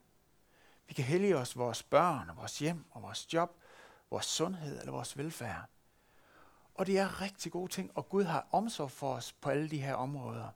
Vi 0.87 0.93
kan 0.93 1.05
hellige 1.05 1.37
os 1.37 1.57
vores 1.57 1.83
børn, 1.83 2.29
og 2.29 2.37
vores 2.37 2.59
hjem, 2.59 2.85
og 2.91 3.01
vores 3.01 3.33
job, 3.33 3.61
vores 4.09 4.25
sundhed 4.25 4.79
eller 4.79 4.91
vores 4.91 5.17
velfærd. 5.17 5.65
Og 6.73 6.85
det 6.85 6.97
er 6.97 7.21
rigtig 7.21 7.51
gode 7.51 7.71
ting, 7.71 7.91
og 7.97 8.09
Gud 8.09 8.23
har 8.23 8.47
omsorg 8.51 8.91
for 8.91 9.13
os 9.13 9.33
på 9.33 9.49
alle 9.49 9.69
de 9.69 9.81
her 9.81 9.93
områder. 9.95 10.49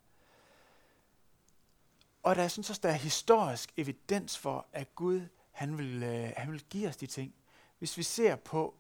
Og 2.24 2.36
der 2.36 2.44
er 2.44 2.48
sådan 2.48 2.78
der 2.84 2.90
er 2.90 2.94
historisk 2.94 3.74
evidens 3.78 4.38
for, 4.38 4.68
at 4.74 4.96
Gud 4.96 5.28
han 5.52 5.78
vil, 5.78 6.04
øh, 6.04 6.32
han 6.38 6.52
vil 6.52 6.64
give 6.64 6.90
os 6.90 6.98
de 6.98 7.08
ting. 7.08 7.34
Hvis 7.80 7.98
vi 7.98 8.04
ser 8.04 8.36
på, 8.36 8.76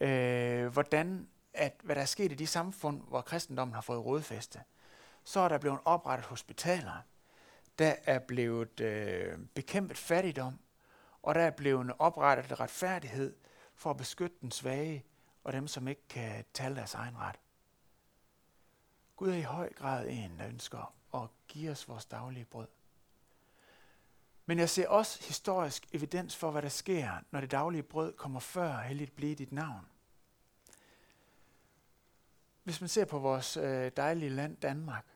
øh, 0.00 0.66
hvordan 0.66 1.28
at, 1.54 1.80
hvad 1.82 1.94
der 1.94 2.02
er 2.02 2.06
sket 2.06 2.32
i 2.32 2.34
de 2.34 2.46
samfund, 2.46 3.02
hvor 3.08 3.20
kristendommen 3.20 3.74
har 3.74 3.80
fået 3.80 4.04
rådfæste, 4.04 4.62
så 5.24 5.40
er 5.40 5.48
der 5.48 5.58
blevet 5.58 5.78
oprettet 5.84 6.26
hospitaler. 6.26 7.02
Der 7.78 7.94
er 8.04 8.18
blevet 8.18 8.80
øh, 8.80 9.38
bekæmpet 9.54 9.98
fattigdom, 9.98 10.58
og 11.22 11.34
der 11.34 11.40
er 11.40 11.50
blevet 11.50 11.92
oprettet 11.98 12.60
retfærdighed 12.60 13.36
for 13.74 13.90
at 13.90 13.96
beskytte 13.96 14.36
den 14.40 14.50
svage 14.50 15.04
og 15.44 15.52
dem, 15.52 15.68
som 15.68 15.88
ikke 15.88 16.08
kan 16.08 16.44
tale 16.54 16.76
deres 16.76 16.94
egen 16.94 17.18
ret. 17.18 17.36
Gud 19.16 19.30
er 19.30 19.34
i 19.34 19.42
høj 19.42 19.72
grad 19.72 20.08
en, 20.08 20.38
der 20.38 20.48
ønsker 20.48 20.94
og 21.12 21.30
giv 21.48 21.70
os 21.70 21.88
vores 21.88 22.04
daglige 22.04 22.44
brød. 22.44 22.68
Men 24.46 24.58
jeg 24.58 24.70
ser 24.70 24.88
også 24.88 25.26
historisk 25.26 25.86
evidens 25.92 26.36
for, 26.36 26.50
hvad 26.50 26.62
der 26.62 26.68
sker, 26.68 27.12
når 27.30 27.40
det 27.40 27.50
daglige 27.50 27.82
brød 27.82 28.12
kommer 28.12 28.40
før 28.40 28.78
helligt 28.80 29.16
blive 29.16 29.34
dit 29.34 29.52
navn. 29.52 29.86
Hvis 32.62 32.80
man 32.80 32.88
ser 32.88 33.04
på 33.04 33.18
vores 33.18 33.56
øh, 33.56 33.92
dejlige 33.96 34.30
land 34.30 34.56
Danmark, 34.56 35.06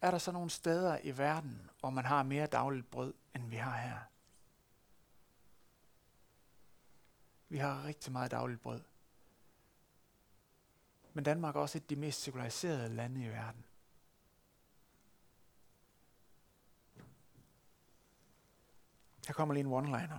er 0.00 0.10
der 0.10 0.18
så 0.18 0.32
nogle 0.32 0.50
steder 0.50 0.98
i 1.02 1.18
verden, 1.18 1.70
hvor 1.80 1.90
man 1.90 2.04
har 2.04 2.22
mere 2.22 2.46
dagligt 2.46 2.90
brød, 2.90 3.14
end 3.34 3.48
vi 3.48 3.56
har 3.56 3.76
her? 3.76 3.98
Vi 7.48 7.58
har 7.58 7.84
rigtig 7.84 8.12
meget 8.12 8.30
dagligt 8.30 8.62
brød. 8.62 8.80
Men 11.12 11.24
Danmark 11.24 11.56
er 11.56 11.60
også 11.60 11.78
et 11.78 11.82
af 11.82 11.88
de 11.88 11.96
mest 11.96 12.22
sekulariserede 12.22 12.88
lande 12.88 13.24
i 13.24 13.28
verden. 13.28 13.64
Her 19.26 19.34
kommer 19.34 19.54
lige 19.54 19.64
en 19.64 19.72
one-liner. 19.72 20.18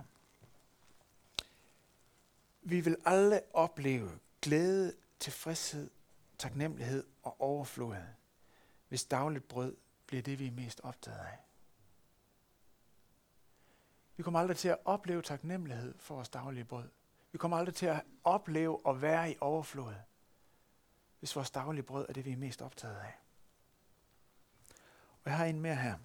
Vi 2.62 2.80
vil 2.80 2.96
alle 3.04 3.42
opleve 3.52 4.10
glæde, 4.42 4.96
tilfredshed, 5.18 5.90
taknemmelighed 6.38 7.06
og 7.22 7.40
overflod, 7.40 7.96
hvis 8.88 9.04
dagligt 9.04 9.48
brød 9.48 9.76
bliver 10.06 10.22
det, 10.22 10.38
vi 10.38 10.46
er 10.46 10.52
mest 10.52 10.80
optaget 10.80 11.18
af. 11.18 11.38
Vi 14.16 14.22
kommer 14.22 14.40
aldrig 14.40 14.56
til 14.56 14.68
at 14.68 14.78
opleve 14.84 15.22
taknemmelighed 15.22 15.94
for 15.98 16.14
vores 16.14 16.28
daglige 16.28 16.64
brød. 16.64 16.88
Vi 17.32 17.38
kommer 17.38 17.56
aldrig 17.56 17.74
til 17.74 17.86
at 17.86 18.02
opleve 18.24 18.80
at 18.88 19.02
være 19.02 19.30
i 19.30 19.36
overflod, 19.40 19.94
hvis 21.18 21.36
vores 21.36 21.50
daglige 21.50 21.82
brød 21.82 22.06
er 22.08 22.12
det, 22.12 22.24
vi 22.24 22.32
er 22.32 22.36
mest 22.36 22.62
optaget 22.62 22.96
af. 22.96 23.18
Og 25.24 25.30
jeg 25.30 25.36
har 25.36 25.44
en 25.44 25.60
mere 25.60 25.76
her. 25.76 25.98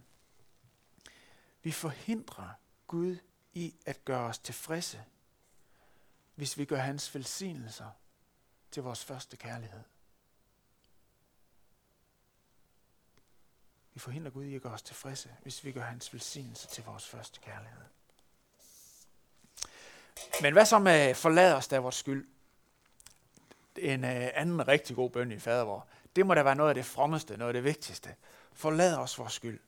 Vi 1.64 1.72
forhindrer 1.72 2.50
Gud 2.92 3.18
i 3.54 3.76
at 3.86 4.06
gøre 4.06 4.20
os 4.20 4.40
tilfredse, 4.40 5.04
hvis 6.36 6.58
vi 6.58 6.66
gør 6.66 6.78
hans 6.78 7.16
velsignelser 7.16 7.90
til 8.72 8.84
vores 8.84 9.06
første 9.06 9.38
kærlighed. 9.38 9.82
Vi 13.94 14.00
forhindrer 14.00 14.32
Gud 14.32 14.46
i 14.46 14.56
at 14.56 14.62
gøre 14.62 14.74
os 14.74 14.82
tilfredse, 14.82 15.36
hvis 15.42 15.64
vi 15.64 15.72
gør 15.72 15.82
hans 15.82 16.14
velsignelse 16.14 16.68
til 16.68 16.84
vores 16.84 17.08
første 17.08 17.40
kærlighed. 17.40 17.82
Men 20.42 20.54
hvad 20.54 20.66
så 20.66 20.80
med 20.80 21.16
forlad 21.16 21.54
os 21.54 21.68
der 21.68 21.80
vores 21.80 21.96
skyld? 21.96 22.28
En 23.78 24.04
øh, 24.04 24.30
anden 24.34 24.68
rigtig 24.68 24.96
god 24.96 25.10
bøn 25.10 25.32
i 25.32 25.40
fadervor. 25.40 25.88
Det 26.16 26.26
må 26.26 26.34
da 26.34 26.44
være 26.44 26.56
noget 26.56 26.70
af 26.70 26.76
det 26.76 26.86
frommeste, 26.86 27.38
noget 27.38 27.50
af 27.50 27.54
det 27.54 27.64
vigtigste. 27.64 28.16
Forlad 28.54 28.98
os 28.98 29.18
vores 29.18 29.34
skyld. 29.34 29.60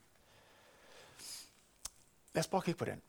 Lad 2.34 2.40
os 2.40 2.48
prøve 2.48 2.60
at 2.60 2.66
kigge 2.66 2.78
på 2.78 2.86
den. 2.86 3.02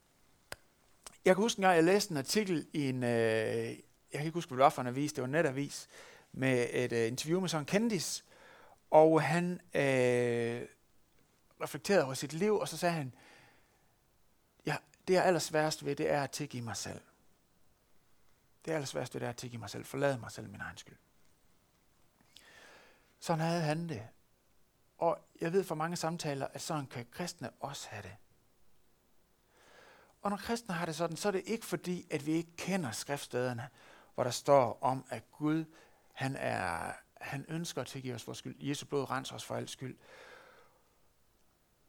Jeg 1.24 1.34
kan 1.34 1.42
huske, 1.42 1.66
at 1.66 1.74
jeg 1.74 1.84
læste 1.84 2.10
en 2.10 2.16
artikel 2.16 2.66
i 2.72 2.88
en, 2.88 3.02
øh, 3.02 3.10
jeg 3.10 3.78
kan 4.12 4.24
ikke 4.24 4.34
huske, 4.34 4.48
hvad 4.48 4.56
det 4.56 4.64
var 4.64 4.70
for 4.70 4.82
en 4.82 4.88
avis, 4.88 5.12
det 5.12 5.22
var 5.22 5.26
en 5.26 5.32
netavis, 5.32 5.88
med 6.32 6.68
et 6.70 6.92
øh, 6.92 7.06
interview 7.06 7.40
med 7.40 7.48
sådan 7.48 7.66
kendis, 7.66 8.24
og 8.90 9.22
han 9.22 9.52
øh, 9.74 10.68
reflekterede 11.60 12.04
over 12.04 12.14
sit 12.14 12.32
liv, 12.32 12.58
og 12.58 12.68
så 12.68 12.76
sagde 12.76 12.94
han, 12.94 13.14
ja, 14.66 14.76
det 15.08 15.16
er 15.16 15.22
allersværst 15.22 15.84
ved, 15.84 15.96
det 15.96 16.10
er 16.10 16.22
at 16.22 16.30
tilgive 16.30 16.62
mig 16.62 16.76
selv. 16.76 17.00
Det 18.64 18.70
er 18.70 18.74
allersværst 18.74 19.14
ved, 19.14 19.20
det 19.20 19.26
er 19.26 19.30
at 19.30 19.36
tilgive 19.36 19.60
mig 19.60 19.70
selv. 19.70 19.84
Forlade 19.84 20.18
mig 20.18 20.32
selv 20.32 20.48
min 20.48 20.60
egen 20.60 20.76
skyld. 20.76 20.96
Sådan 23.20 23.40
havde 23.40 23.62
han 23.62 23.88
det. 23.88 24.08
Og 24.98 25.18
jeg 25.40 25.52
ved 25.52 25.64
fra 25.64 25.74
mange 25.74 25.96
samtaler, 25.96 26.46
at 26.46 26.60
sådan 26.60 26.86
kan 26.86 27.06
kristne 27.10 27.50
også 27.60 27.88
have 27.88 28.02
det. 28.02 28.16
Og 30.24 30.30
når 30.30 30.36
kristne 30.36 30.74
har 30.74 30.86
det 30.86 30.96
sådan, 30.96 31.16
så 31.16 31.28
er 31.28 31.32
det 31.32 31.42
ikke 31.46 31.66
fordi, 31.66 32.06
at 32.10 32.26
vi 32.26 32.32
ikke 32.32 32.56
kender 32.56 32.90
skriftstederne, 32.90 33.68
hvor 34.14 34.24
der 34.24 34.30
står 34.30 34.78
om, 34.80 35.04
at 35.10 35.30
Gud, 35.32 35.64
han, 36.12 36.36
er, 36.36 36.92
han 37.20 37.44
ønsker 37.48 37.80
at 37.80 37.86
tilgive 37.86 38.14
os 38.14 38.26
vores 38.26 38.38
skyld. 38.38 38.56
Jesu 38.60 38.86
blod 38.86 39.10
renser 39.10 39.34
os 39.34 39.44
for 39.44 39.54
al 39.56 39.68
skyld. 39.68 39.98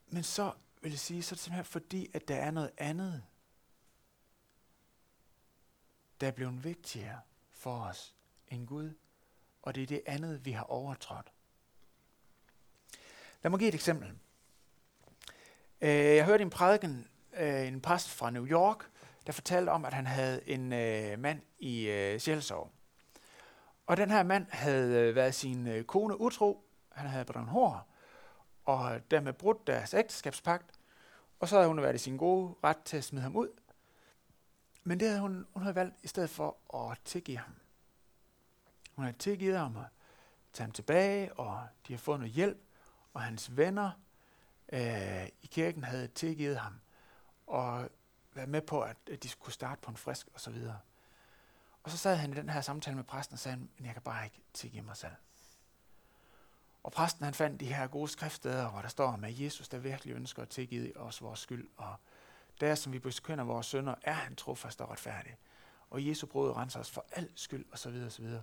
Men 0.07 0.23
så 0.23 0.51
vil 0.81 0.91
jeg 0.91 0.99
sige, 0.99 1.23
så 1.23 1.33
er 1.33 1.35
det 1.35 1.43
simpelthen 1.43 1.65
fordi, 1.65 2.09
at 2.13 2.27
der 2.27 2.35
er 2.35 2.51
noget 2.51 2.71
andet, 2.77 3.23
der 6.21 6.27
er 6.27 6.31
blevet 6.31 6.63
vigtigere 6.63 7.19
for 7.53 7.81
os 7.81 8.15
end 8.47 8.67
Gud, 8.67 8.93
og 9.61 9.75
det 9.75 9.83
er 9.83 9.87
det 9.87 10.01
andet, 10.05 10.45
vi 10.45 10.51
har 10.51 10.63
overtrådt. 10.63 11.31
Lad 13.43 13.49
mig 13.49 13.59
give 13.59 13.69
et 13.69 13.75
eksempel. 13.75 14.19
Øh, 15.81 15.89
jeg 15.89 16.25
hørte 16.25 16.41
en 16.41 16.49
prædiken, 16.49 17.07
øh, 17.37 17.67
en 17.67 17.81
præst 17.81 18.09
fra 18.09 18.29
New 18.29 18.47
York, 18.47 18.89
der 19.27 19.33
fortalte 19.33 19.69
om, 19.69 19.85
at 19.85 19.93
han 19.93 20.07
havde 20.07 20.49
en 20.49 20.73
øh, 20.73 21.19
mand 21.19 21.41
i 21.59 21.87
øh, 21.87 22.19
sjælsorg. 22.19 22.71
Og 23.87 23.97
den 23.97 24.09
her 24.09 24.23
mand 24.23 24.47
havde 24.49 24.99
øh, 24.99 25.15
været 25.15 25.35
sin 25.35 25.67
øh, 25.67 25.83
kone 25.83 26.21
utro, 26.21 26.65
han 26.91 27.09
havde 27.09 27.25
brændt 27.25 27.49
hår, 27.49 27.87
og 28.65 29.11
dermed 29.11 29.33
brudt 29.33 29.67
deres 29.67 29.93
ægteskabspagt, 29.93 30.79
og 31.39 31.49
så 31.49 31.55
havde 31.55 31.67
hun 31.67 31.81
været 31.81 31.95
i 31.95 31.97
sin 31.97 32.17
gode 32.17 32.55
ret 32.63 32.77
til 32.85 32.97
at 32.97 33.03
smide 33.03 33.23
ham 33.23 33.35
ud. 33.35 33.49
Men 34.83 34.99
det 34.99 35.07
havde 35.07 35.21
hun, 35.21 35.45
hun 35.53 35.63
havde 35.63 35.75
valgt 35.75 35.95
i 36.03 36.07
stedet 36.07 36.29
for 36.29 36.75
at 36.91 36.97
tilgive 37.05 37.37
ham. 37.37 37.55
Hun 38.95 39.05
havde 39.05 39.17
tilgivet 39.17 39.57
ham 39.57 39.77
at 39.77 39.85
tage 40.53 40.65
ham 40.65 40.71
tilbage, 40.71 41.33
og 41.33 41.67
de 41.87 41.93
har 41.93 41.97
fået 41.97 42.19
noget 42.19 42.33
hjælp, 42.33 42.57
og 43.13 43.21
hans 43.21 43.57
venner 43.57 43.91
øh, 44.73 45.25
i 45.41 45.47
kirken 45.51 45.83
havde 45.83 46.07
tilgivet 46.07 46.57
ham, 46.57 46.73
og 47.47 47.89
være 48.33 48.47
med 48.47 48.61
på, 48.61 48.81
at, 48.81 48.97
at 49.11 49.23
de 49.23 49.29
skulle 49.29 49.53
starte 49.53 49.81
på 49.81 49.91
en 49.91 49.97
frisk 49.97 50.27
og 50.33 50.39
så 50.39 50.49
videre. 50.49 50.79
Og 51.83 51.91
så 51.91 51.97
sad 51.97 52.15
han 52.15 52.31
i 52.31 52.35
den 52.35 52.49
her 52.49 52.61
samtale 52.61 52.95
med 52.95 53.03
præsten 53.03 53.33
og 53.33 53.39
sagde, 53.39 53.57
men 53.57 53.85
jeg 53.85 53.93
kan 53.93 54.01
bare 54.01 54.25
ikke 54.25 54.41
tilgive 54.53 54.83
mig 54.83 54.97
selv. 54.97 55.11
Og 56.83 56.91
præsten 56.91 57.25
han 57.25 57.33
fandt 57.33 57.59
de 57.59 57.73
her 57.73 57.87
gode 57.87 58.07
skriftsteder, 58.07 58.69
hvor 58.69 58.81
der 58.81 58.87
står 58.87 59.07
om, 59.07 59.23
at 59.23 59.39
Jesus 59.39 59.67
der 59.67 59.77
virkelig 59.77 60.15
ønsker 60.15 60.41
at 60.41 60.49
tilgive 60.49 60.97
os 60.97 61.21
vores 61.21 61.39
skyld. 61.39 61.67
Og 61.77 61.95
der 62.61 62.75
som 62.75 62.93
vi 62.93 62.99
bekender 62.99 63.43
vores 63.43 63.65
sønder, 63.65 63.95
er 64.01 64.13
han 64.13 64.35
trofast 64.35 64.81
og 64.81 64.89
retfærdig. 64.89 65.37
Og 65.89 66.07
Jesu 66.07 66.27
brød 66.27 66.55
renser 66.55 66.79
os 66.79 66.91
for 66.91 67.05
al 67.11 67.29
skyld 67.35 67.65
og 67.71 67.79
så 67.79 67.89
videre 67.89 68.41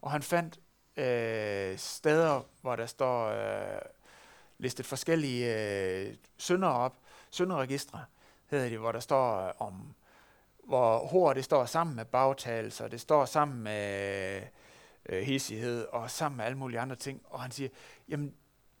Og 0.00 0.10
han 0.10 0.22
fandt 0.22 0.60
øh, 0.96 1.78
steder, 1.78 2.42
hvor 2.60 2.76
der 2.76 2.86
står 2.86 3.26
øh, 3.28 3.80
listet 4.58 4.86
forskellige 4.86 5.54
øh, 5.54 6.16
sønder 6.38 6.68
op, 6.68 6.98
sønderregistre 7.30 8.04
hedder 8.50 8.68
det, 8.68 8.78
hvor 8.78 8.92
der 8.92 9.00
står 9.00 9.46
øh, 9.46 9.52
om, 9.58 9.94
hvor 10.64 10.98
hår 10.98 11.32
det 11.32 11.44
står 11.44 11.64
sammen 11.64 11.96
med 11.96 12.04
bagtagelser, 12.04 12.88
det 12.88 13.00
står 13.00 13.24
sammen 13.24 13.62
med 13.62 14.42
øh, 15.06 15.22
hissighed 15.22 15.84
og 15.84 16.10
sammen 16.10 16.36
med 16.36 16.44
alle 16.44 16.58
mulige 16.58 16.80
andre 16.80 16.96
ting. 16.96 17.22
Og 17.24 17.42
han 17.42 17.50
siger, 17.50 17.68
jamen 18.08 18.34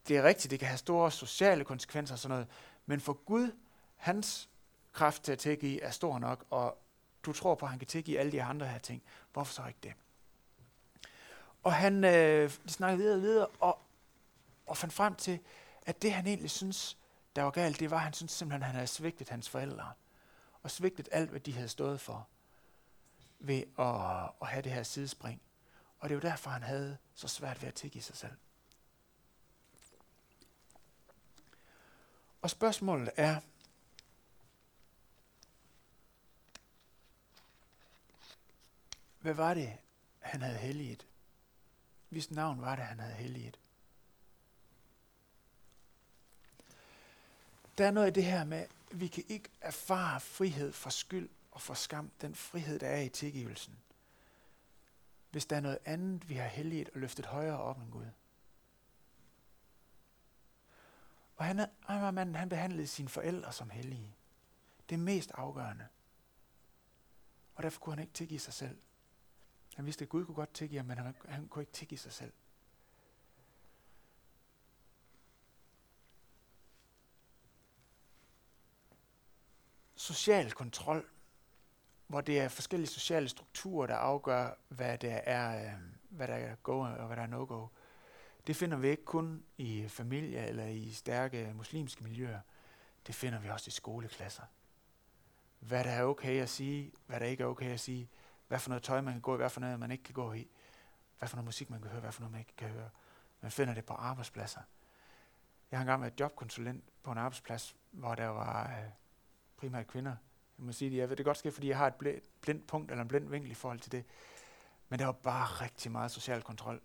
det 0.08 0.16
er 0.16 0.22
rigtigt, 0.22 0.50
det 0.50 0.58
kan 0.58 0.68
have 0.68 0.78
store 0.78 1.10
sociale 1.10 1.64
konsekvenser 1.64 2.14
og 2.14 2.18
sådan 2.18 2.32
noget, 2.34 2.46
men 2.86 3.00
for 3.00 3.12
Gud, 3.12 3.52
hans 3.96 4.48
kraft 4.92 5.22
til 5.22 5.32
at 5.32 5.38
tilgive 5.38 5.82
er 5.82 5.90
stor 5.90 6.18
nok, 6.18 6.44
og 6.50 6.78
du 7.22 7.32
tror 7.32 7.54
på, 7.54 7.66
at 7.66 7.70
han 7.70 7.78
kan 7.78 7.88
tilgive 7.88 8.18
alle 8.18 8.32
de 8.32 8.42
andre 8.42 8.66
her 8.66 8.78
ting. 8.78 9.02
Hvorfor 9.32 9.52
så 9.52 9.66
ikke 9.66 9.80
det? 9.82 9.92
Og 11.62 11.72
han 11.72 12.04
øh, 12.04 12.50
snakkede 12.50 12.98
videre 12.98 13.16
og 13.16 13.22
videre, 13.22 13.46
og, 13.60 13.78
og 14.66 14.76
fandt 14.76 14.94
frem 14.94 15.14
til, 15.14 15.38
at 15.86 16.02
det 16.02 16.12
han 16.12 16.26
egentlig 16.26 16.50
synes, 16.50 16.97
der 17.38 17.44
var 17.44 17.50
galt, 17.50 17.80
det 17.80 17.90
var, 17.90 17.96
at 17.96 18.02
han 18.02 18.12
synes 18.12 18.32
simpelthen, 18.32 18.62
at 18.62 18.66
han 18.66 18.74
havde 18.74 18.86
svigtet 18.86 19.28
hans 19.28 19.48
forældre. 19.48 19.92
Og 20.62 20.70
svigtet 20.70 21.08
alt, 21.12 21.30
hvad 21.30 21.40
de 21.40 21.52
havde 21.52 21.68
stået 21.68 22.00
for 22.00 22.28
ved 23.38 23.62
at, 23.78 24.30
at 24.42 24.48
have 24.48 24.62
det 24.62 24.72
her 24.72 24.82
sidespring. 24.82 25.40
Og 25.98 26.08
det 26.08 26.14
var 26.14 26.20
derfor, 26.20 26.50
han 26.50 26.62
havde 26.62 26.98
så 27.14 27.28
svært 27.28 27.62
ved 27.62 27.68
at 27.68 27.74
tilgive 27.74 28.02
sig 28.02 28.16
selv. 28.16 28.36
Og 32.42 32.50
spørgsmålet 32.50 33.10
er, 33.16 33.40
hvad 39.20 39.34
var 39.34 39.54
det, 39.54 39.76
han 40.18 40.42
havde 40.42 40.58
helliget? 40.58 41.06
hvis 42.08 42.30
navn 42.30 42.60
var 42.60 42.76
det, 42.76 42.84
han 42.84 43.00
havde 43.00 43.14
helliget. 43.14 43.58
Der 47.78 47.86
er 47.86 47.90
noget 47.90 48.08
i 48.08 48.10
det 48.10 48.24
her 48.24 48.44
med, 48.44 48.58
at 48.58 48.70
vi 48.92 49.06
kan 49.06 49.24
ikke 49.28 49.48
erfare 49.60 50.20
frihed 50.20 50.72
fra 50.72 50.90
skyld 50.90 51.28
og 51.50 51.60
fra 51.60 51.74
skam, 51.74 52.10
den 52.20 52.34
frihed, 52.34 52.78
der 52.78 52.88
er 52.88 53.00
i 53.00 53.08
tilgivelsen, 53.08 53.78
hvis 55.30 55.46
der 55.46 55.56
er 55.56 55.60
noget 55.60 55.78
andet, 55.84 56.28
vi 56.28 56.34
har 56.34 56.48
helliget 56.48 56.88
og 56.94 57.00
løftet 57.00 57.26
højere 57.26 57.58
op 57.58 57.78
end 57.78 57.90
Gud. 57.90 58.06
Og 61.36 61.44
han, 61.44 61.58
han 61.86 62.02
var 62.02 62.10
manden, 62.10 62.34
han 62.34 62.48
behandlede 62.48 62.86
sine 62.86 63.08
forældre 63.08 63.52
som 63.52 63.70
hellige. 63.70 64.16
Det 64.88 64.94
er 64.94 65.00
mest 65.00 65.30
afgørende. 65.34 65.86
Og 67.54 67.62
derfor 67.62 67.80
kunne 67.80 67.94
han 67.94 68.02
ikke 68.02 68.12
tilgive 68.12 68.40
sig 68.40 68.54
selv. 68.54 68.78
Han 69.74 69.86
vidste, 69.86 70.02
at 70.02 70.08
Gud 70.08 70.24
kunne 70.24 70.34
godt 70.34 70.54
tilgive 70.54 70.78
ham, 70.78 70.86
men 70.86 70.98
han, 70.98 71.14
han 71.28 71.48
kunne 71.48 71.62
ikke 71.62 71.72
tilgive 71.72 71.98
sig 71.98 72.12
selv. 72.12 72.32
Social 80.08 80.52
kontrol, 80.52 81.08
hvor 82.06 82.20
det 82.20 82.40
er 82.40 82.48
forskellige 82.48 82.90
sociale 82.90 83.28
strukturer, 83.28 83.86
der 83.86 83.94
afgør, 83.94 84.50
hvad 84.68 84.98
der 84.98 85.14
er, 85.14 85.66
øh, 85.66 85.80
hvad 86.08 86.28
der 86.28 86.34
er 86.34 86.54
go 86.54 86.78
og 86.78 87.06
hvad 87.06 87.16
der 87.16 87.22
er 87.22 87.26
no-go. 87.26 87.66
Det 88.46 88.56
finder 88.56 88.76
vi 88.76 88.88
ikke 88.88 89.04
kun 89.04 89.44
i 89.58 89.88
familie 89.88 90.46
eller 90.46 90.64
i 90.66 90.92
stærke 90.92 91.52
muslimske 91.54 92.04
miljøer. 92.04 92.40
Det 93.06 93.14
finder 93.14 93.38
vi 93.40 93.48
også 93.48 93.68
i 93.68 93.70
skoleklasser. 93.70 94.42
Hvad 95.58 95.84
der 95.84 95.90
er 95.90 96.02
okay 96.02 96.42
at 96.42 96.48
sige, 96.48 96.92
hvad 97.06 97.20
der 97.20 97.26
ikke 97.26 97.42
er 97.42 97.46
okay 97.46 97.70
at 97.70 97.80
sige, 97.80 98.10
hvad 98.48 98.58
for 98.58 98.68
noget 98.70 98.82
tøj 98.82 99.00
man 99.00 99.12
kan 99.12 99.22
gå 99.22 99.34
i, 99.34 99.36
hvad 99.36 99.50
for 99.50 99.60
noget 99.60 99.80
man 99.80 99.90
ikke 99.90 100.04
kan 100.04 100.14
gå 100.14 100.32
i, 100.32 100.48
hvad 101.18 101.28
for 101.28 101.36
noget 101.36 101.44
musik 101.44 101.70
man 101.70 101.80
kan 101.80 101.90
høre, 101.90 102.00
hvad 102.00 102.12
for 102.12 102.20
noget 102.20 102.32
man 102.32 102.40
ikke 102.40 102.56
kan 102.56 102.68
høre. 102.68 102.90
Man 103.40 103.50
finder 103.50 103.74
det 103.74 103.84
på 103.84 103.92
arbejdspladser. 103.92 104.60
Jeg 105.70 105.78
har 105.78 105.82
engang 105.82 106.02
været 106.02 106.20
jobkonsulent 106.20 106.84
på 107.02 107.12
en 107.12 107.18
arbejdsplads, 107.18 107.76
hvor 107.90 108.14
der 108.14 108.26
var 108.26 108.78
øh, 108.78 108.90
primært 109.58 109.86
kvinder. 109.86 110.16
Jeg 110.58 110.66
må 110.66 110.72
sige, 110.72 110.96
jeg 110.96 111.08
ved 111.08 111.16
det 111.16 111.24
godt 111.24 111.36
ske, 111.36 111.52
fordi 111.52 111.68
jeg 111.68 111.76
har 111.76 111.86
et 111.86 112.22
blindt 112.40 112.66
punkt 112.66 112.90
eller 112.90 113.02
en 113.02 113.08
blind 113.08 113.28
vinkel 113.28 113.50
i 113.50 113.54
forhold 113.54 113.80
til 113.80 113.92
det. 113.92 114.04
Men 114.88 114.98
der 114.98 115.04
var 115.04 115.12
bare 115.12 115.46
rigtig 115.46 115.92
meget 115.92 116.10
social 116.10 116.42
kontrol. 116.42 116.82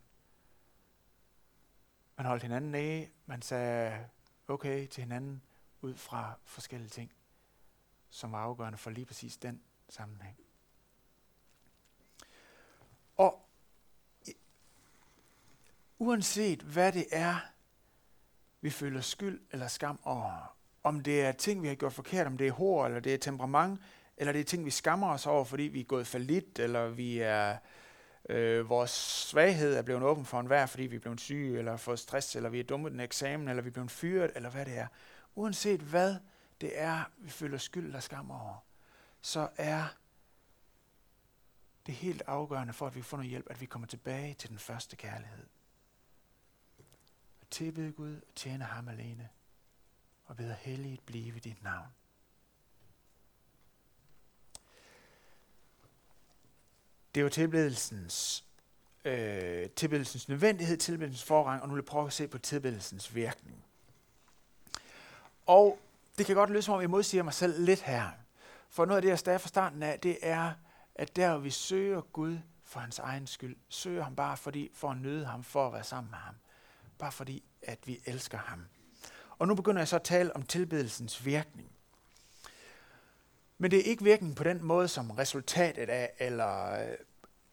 Man 2.18 2.26
holdt 2.26 2.44
hinanden 2.44 2.72
nede, 2.72 3.10
man 3.26 3.42
sagde 3.42 4.10
okay 4.48 4.88
til 4.88 5.04
hinanden 5.04 5.42
ud 5.82 5.96
fra 5.96 6.34
forskellige 6.46 6.90
ting, 6.90 7.12
som 8.10 8.32
var 8.32 8.38
afgørende 8.38 8.78
for 8.78 8.90
lige 8.90 9.06
præcis 9.06 9.38
den 9.38 9.62
sammenhæng. 9.90 10.38
Og 13.18 13.50
uanset 16.00 16.62
hvad 16.62 16.92
det 16.92 17.06
er, 17.12 17.40
vi 18.62 18.70
føler 18.70 19.02
skyld 19.02 19.42
eller 19.52 19.68
skam 19.68 20.00
over, 20.04 20.58
om 20.84 21.00
det 21.00 21.22
er 21.22 21.32
ting, 21.32 21.62
vi 21.64 21.68
har 21.68 21.76
gjort 21.76 21.94
forkert, 21.94 22.28
om 22.28 22.38
det 22.38 22.48
er 22.48 22.52
hår, 22.52 22.86
eller 22.86 23.00
det 23.00 23.14
er 23.14 23.18
temperament, 23.18 23.82
eller 24.18 24.34
det 24.34 24.40
er 24.40 24.46
ting, 24.46 24.66
vi 24.66 24.72
skammer 24.72 25.10
os 25.10 25.28
over, 25.28 25.44
fordi 25.44 25.64
vi 25.64 25.80
er 25.80 25.84
gået 25.84 26.08
for 26.08 26.18
lidt, 26.18 26.60
eller 26.60 26.90
vi 26.90 27.20
er 27.20 27.58
øh, 28.30 28.70
vores 28.70 28.92
svaghed 29.30 29.76
er 29.76 29.82
blevet 29.82 30.04
åben 30.04 30.26
for 30.26 30.40
enhver, 30.40 30.66
fordi 30.66 30.84
vi 30.84 30.96
er 30.96 31.00
blevet 31.00 31.22
syge, 31.22 31.60
eller 31.60 31.78
fået 31.78 32.00
stress, 32.00 32.36
eller 32.36 32.50
vi 32.50 32.60
er 32.60 32.64
dumme 32.64 32.90
den 32.90 33.00
eksamen, 33.00 33.48
eller 33.48 33.64
vi 33.64 33.68
er 33.68 33.74
blevet 33.74 33.92
fyret, 33.92 34.32
eller 34.36 34.50
hvad 34.50 34.66
det 34.66 34.78
er. 34.78 34.88
Uanset 35.36 35.80
hvad 35.80 36.16
det 36.62 36.72
er, 36.74 37.12
vi 37.18 37.30
føler 37.30 37.58
skyld 37.58 37.86
eller 37.86 38.00
skam 38.00 38.32
over, 38.32 38.66
så 39.22 39.50
er 39.58 39.86
det 41.86 41.96
helt 41.96 42.22
afgørende 42.28 42.74
for, 42.74 42.88
at 42.88 42.96
vi 42.96 43.02
får 43.02 43.18
noget 43.18 43.30
hjælp, 43.30 43.48
at 43.50 43.62
vi 43.62 43.66
kommer 43.66 43.88
tilbage 43.88 44.34
til 44.34 44.50
den 44.50 44.60
første 44.60 44.96
kærlighed. 44.96 45.46
At 47.42 47.48
tilbede 47.48 47.92
Gud 47.92 48.16
og 48.16 48.36
tjene 48.36 48.64
ham 48.64 48.88
alene, 48.88 49.30
og 50.26 50.38
bede 50.38 50.56
helligt 50.60 51.06
blive 51.06 51.40
dit 51.40 51.64
navn. 51.64 51.88
Det 57.16 57.22
er 57.22 57.24
jo 57.24 57.30
tilbedelsens, 57.30 58.46
øh, 59.06 59.70
tilbedelsens 59.70 60.30
nødvendighed, 60.30 60.78
tilbedelsens 60.78 61.24
forrang, 61.24 61.62
og 61.62 61.68
nu 61.68 61.74
vil 61.74 61.82
jeg 61.82 61.86
prøve 61.86 62.08
at 62.08 62.14
se 62.14 62.28
på 62.28 62.38
tilbedelsens 62.38 63.16
virkning. 63.16 63.64
Og 65.46 65.80
det 66.18 66.26
kan 66.26 66.36
godt 66.36 66.50
lyde 66.50 66.62
som 66.62 66.74
om, 66.74 66.82
jeg 66.82 66.90
modsiger 66.90 67.24
mig 67.24 67.34
selv 67.34 67.64
lidt 67.64 67.82
her. 67.82 68.10
For 68.70 68.86
noget 68.86 68.98
af 68.98 69.02
det, 69.02 69.10
jeg 69.10 69.20
stadig 69.20 69.42
fra 69.42 69.48
starten 69.48 69.84
af, 69.84 70.00
det 70.00 70.18
er, 70.22 70.54
at 70.96 71.16
der 71.16 71.38
vi 71.38 71.50
søger 71.50 72.02
Gud 72.02 72.38
for 72.64 72.80
hans 72.80 73.00
egen 73.00 73.28
skyld, 73.28 73.56
søger 73.70 74.04
ham 74.04 74.16
bare 74.16 74.38
fordi, 74.38 74.72
for 74.74 74.90
at 74.90 74.98
nyde 74.98 75.26
ham, 75.26 75.44
for 75.44 75.68
at 75.68 75.74
være 75.74 75.84
sammen 75.84 76.12
med 76.12 76.18
ham. 76.20 76.36
Bare 76.98 77.12
fordi, 77.12 77.44
at 77.62 77.80
vi 77.86 78.02
elsker 78.06 78.38
ham. 78.38 78.66
Og 79.38 79.48
nu 79.48 79.56
begynder 79.56 79.82
jeg 79.82 79.88
så 79.88 79.96
at 79.96 80.04
tale 80.04 80.36
om 80.36 80.44
tilbedelsens 80.44 81.26
virkning. 81.26 81.72
Men 83.58 83.72
det 83.72 83.80
er 83.80 83.84
ikke 83.84 84.04
virkning 84.04 84.36
på 84.36 84.44
den 84.44 84.64
måde, 84.64 84.88
som 84.88 85.12
resultatet 85.12 85.90
af, 85.90 86.14
eller 86.20 86.72
øh, 86.72 86.98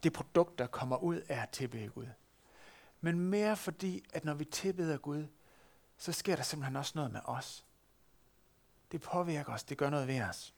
det 0.03 0.13
produkt, 0.13 0.59
der 0.59 0.67
kommer 0.67 0.97
ud 0.97 1.17
af 1.29 1.43
at 1.43 1.49
tilbede 1.49 1.89
Gud. 1.89 2.07
Men 3.01 3.21
mere 3.21 3.57
fordi, 3.57 4.05
at 4.13 4.25
når 4.25 4.35
vi 4.35 4.45
tilbeder 4.45 4.99
Gud, 4.99 5.27
så 5.99 6.13
sker 6.13 6.37
der 6.37 6.43
simpelthen 6.43 6.77
også 6.77 6.93
noget 6.95 7.13
med 7.13 7.21
os. 7.25 7.65
Det 8.93 9.01
påvirker 9.01 9.53
os, 9.53 9.65
det 9.65 9.79
gør 9.79 9.91
noget 9.91 10.09
ved 10.09 10.21
os. 10.23 10.55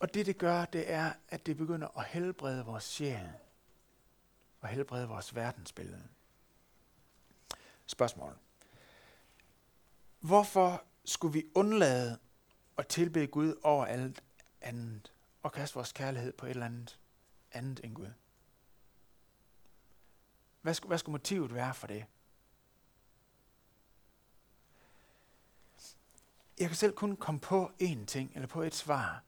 Og 0.00 0.14
det 0.14 0.26
det 0.26 0.38
gør, 0.38 0.64
det 0.64 0.92
er, 0.92 1.12
at 1.28 1.46
det 1.46 1.56
begynder 1.56 1.98
at 1.98 2.04
helbrede 2.04 2.64
vores 2.64 2.84
sjæl. 2.84 3.30
Og 4.60 4.68
helbrede 4.68 5.08
vores 5.08 5.34
verdensbillede. 5.34 6.02
Spørgsmål. 7.86 8.36
Hvorfor 10.20 10.84
skulle 11.04 11.32
vi 11.32 11.44
undlade 11.54 12.18
at 12.76 12.86
tilbede 12.86 13.26
Gud 13.26 13.54
over 13.62 13.84
alt 13.84 14.22
andet, 14.60 15.12
og 15.42 15.52
kaste 15.52 15.74
vores 15.74 15.92
kærlighed 15.92 16.32
på 16.32 16.46
et 16.46 16.50
eller 16.50 16.66
andet 16.66 16.98
andet 17.52 17.80
end 17.84 17.94
Gud? 17.94 18.12
Hvad 20.62 20.74
skulle, 20.74 20.88
hvad 20.88 20.98
skulle 20.98 21.12
motivet 21.12 21.54
være 21.54 21.74
for 21.74 21.86
det? 21.86 22.06
Jeg 26.58 26.68
kan 26.68 26.76
selv 26.76 26.92
kun 26.92 27.16
komme 27.16 27.40
på 27.40 27.72
én 27.82 28.04
ting, 28.04 28.32
eller 28.34 28.48
på 28.48 28.62
et 28.62 28.74
svar, 28.74 29.22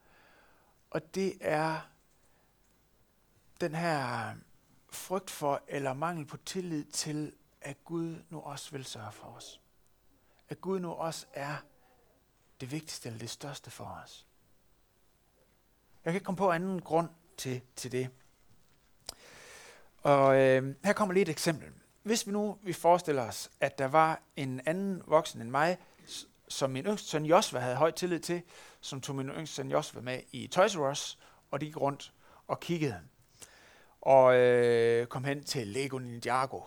og 0.90 1.14
det 1.14 1.38
er 1.40 1.80
den 3.60 3.74
her 3.74 4.34
frygt 4.90 5.30
for, 5.30 5.62
eller 5.68 5.92
mangel 5.92 6.26
på 6.26 6.36
tillid 6.36 6.84
til, 6.84 7.32
at 7.60 7.84
Gud 7.84 8.22
nu 8.30 8.40
også 8.40 8.70
vil 8.70 8.84
sørge 8.84 9.12
for 9.12 9.26
os. 9.26 9.61
At 10.52 10.60
Gud 10.60 10.80
nu 10.80 10.90
også 10.90 11.26
er 11.32 11.56
det 12.60 12.72
vigtigste 12.72 13.08
eller 13.08 13.18
det 13.18 13.30
største 13.30 13.70
for 13.70 13.84
os. 13.84 14.26
Jeg 16.04 16.12
kan 16.12 16.14
ikke 16.14 16.24
komme 16.24 16.36
på 16.36 16.50
anden 16.50 16.82
grund 16.82 17.08
til, 17.36 17.60
til 17.76 17.92
det. 17.92 18.10
Og 20.02 20.40
øh, 20.40 20.74
her 20.84 20.92
kommer 20.92 21.12
lige 21.12 21.22
et 21.22 21.28
eksempel. 21.28 21.72
Hvis 22.02 22.26
vi 22.26 22.32
nu 22.32 22.58
vi 22.62 22.72
forestiller 22.72 23.22
os, 23.22 23.50
at 23.60 23.78
der 23.78 23.88
var 23.88 24.22
en 24.36 24.60
anden 24.66 25.02
voksen 25.06 25.40
end 25.40 25.50
mig, 25.50 25.78
som 26.48 26.70
min 26.70 26.84
yngste 26.84 27.08
søn 27.08 27.26
Josva 27.26 27.58
havde 27.58 27.76
høj 27.76 27.90
tillid 27.90 28.20
til, 28.20 28.42
som 28.80 29.00
tog 29.00 29.16
min 29.16 29.28
yngste 29.28 29.56
søn 29.56 29.70
Josva 29.70 30.00
med 30.00 30.20
i 30.32 30.46
Toys 30.46 30.76
R 30.76 30.90
Us, 30.90 31.18
og 31.50 31.60
de 31.60 31.66
gik 31.66 31.76
rundt 31.76 32.12
og 32.46 32.60
kiggede. 32.60 33.00
Og 34.00 34.36
øh, 34.36 35.06
kom 35.06 35.24
hen 35.24 35.44
til 35.44 35.66
Lego 35.66 35.98
Ninjago 35.98 36.60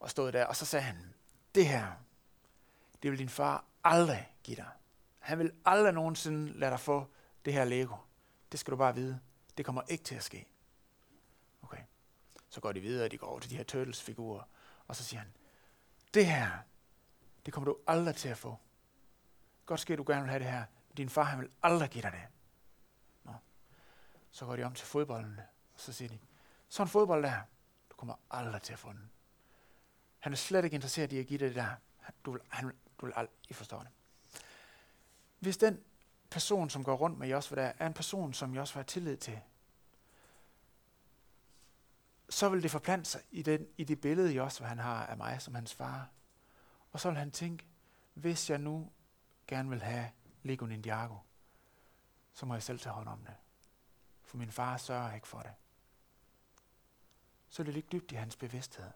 og 0.00 0.10
stod 0.10 0.32
der, 0.32 0.44
og 0.44 0.56
så 0.56 0.64
sagde 0.64 0.84
han, 0.84 1.14
det 1.54 1.66
her, 1.66 1.92
det 3.02 3.10
vil 3.10 3.18
din 3.18 3.28
far 3.28 3.64
aldrig 3.84 4.34
give 4.42 4.56
dig. 4.56 4.68
Han 5.18 5.38
vil 5.38 5.52
aldrig 5.64 5.92
nogensinde 5.92 6.58
lade 6.58 6.70
dig 6.70 6.80
få 6.80 7.06
det 7.44 7.52
her 7.52 7.64
Lego. 7.64 7.96
Det 8.52 8.60
skal 8.60 8.70
du 8.70 8.76
bare 8.76 8.94
vide. 8.94 9.20
Det 9.56 9.64
kommer 9.64 9.82
ikke 9.88 10.04
til 10.04 10.14
at 10.14 10.22
ske. 10.22 10.48
Okay. 11.62 11.82
Så 12.48 12.60
går 12.60 12.72
de 12.72 12.80
videre, 12.80 13.08
de 13.08 13.18
går 13.18 13.26
over 13.26 13.40
til 13.40 13.50
de 13.50 13.56
her 13.56 13.64
Turtles-figurer, 13.64 14.42
og 14.86 14.96
så 14.96 15.04
siger 15.04 15.20
han, 15.20 15.32
det 16.14 16.26
her, 16.26 16.50
det 17.46 17.54
kommer 17.54 17.72
du 17.72 17.78
aldrig 17.86 18.14
til 18.14 18.28
at 18.28 18.38
få. 18.38 18.58
Godt 19.66 19.80
sker, 19.80 19.96
du 19.96 20.04
gerne 20.06 20.22
vil 20.22 20.30
have 20.30 20.38
det 20.38 20.50
her. 20.50 20.64
Din 20.96 21.08
far, 21.08 21.22
han 21.22 21.40
vil 21.40 21.50
aldrig 21.62 21.90
give 21.90 22.02
dig 22.02 22.12
det. 22.12 22.22
Nå. 23.24 23.32
Så 24.30 24.46
går 24.46 24.56
de 24.56 24.62
om 24.62 24.74
til 24.74 24.86
fodbolden, 24.86 25.40
og 25.74 25.80
så 25.80 25.92
siger 25.92 26.08
de, 26.08 26.18
så 26.68 26.82
en 26.82 26.88
fodbold 26.88 27.22
der, 27.22 27.40
du 27.90 27.96
kommer 27.96 28.14
aldrig 28.30 28.62
til 28.62 28.72
at 28.72 28.78
få 28.78 28.92
den. 28.92 29.10
Han 30.18 30.32
er 30.32 30.36
slet 30.36 30.64
ikke 30.64 30.74
interesseret 30.74 31.12
i 31.12 31.18
at 31.18 31.26
give 31.26 31.38
dig 31.38 31.48
det 31.48 31.56
der. 31.56 31.70
Du 32.24 32.30
vil, 32.32 32.40
han, 32.48 32.72
du 33.00 33.06
vil 33.06 33.12
aldrig, 33.16 33.36
forstå 33.48 33.54
forstår 33.54 33.78
det. 33.78 33.88
Hvis 35.38 35.56
den 35.56 35.84
person, 36.30 36.70
som 36.70 36.84
går 36.84 36.94
rundt 36.94 37.18
med 37.18 37.28
Josva 37.28 37.56
der, 37.56 37.72
er 37.78 37.86
en 37.86 37.94
person, 37.94 38.34
som 38.34 38.54
Josva 38.54 38.78
har 38.78 38.84
tillid 38.84 39.16
til, 39.16 39.40
så 42.28 42.48
vil 42.48 42.62
det 42.62 42.70
forplante 42.70 43.10
sig 43.10 43.20
i, 43.30 43.42
den, 43.42 43.66
i 43.76 43.84
det 43.84 44.00
billede, 44.00 44.32
Josva 44.32 44.66
han 44.66 44.78
har 44.78 45.06
af 45.06 45.16
mig 45.16 45.42
som 45.42 45.54
hans 45.54 45.74
far. 45.74 46.08
Og 46.92 47.00
så 47.00 47.08
vil 47.08 47.18
han 47.18 47.30
tænke, 47.30 47.66
hvis 48.14 48.50
jeg 48.50 48.58
nu 48.58 48.90
gerne 49.46 49.68
vil 49.68 49.82
have 49.82 50.10
Lego 50.42 50.66
Ninjago, 50.66 51.16
så 52.32 52.46
må 52.46 52.54
jeg 52.54 52.62
selv 52.62 52.78
tage 52.78 52.92
hånd 52.92 53.08
om 53.08 53.24
det. 53.24 53.34
For 54.22 54.36
min 54.36 54.52
far 54.52 54.76
sørger 54.76 55.14
ikke 55.14 55.28
for 55.28 55.40
det. 55.40 55.52
så 57.48 57.62
det 57.62 57.74
ligger 57.74 57.90
dybt 57.90 58.12
i 58.12 58.14
hans 58.14 58.36
bevidsthed. 58.36 58.90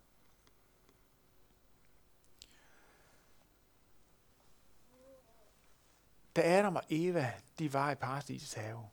Da 6.36 6.58
Adam 6.58 6.76
og 6.76 6.82
Eva, 6.88 7.32
de 7.58 7.72
var 7.72 7.90
i 7.90 7.94
paradisets 7.94 8.54
have, 8.54 8.88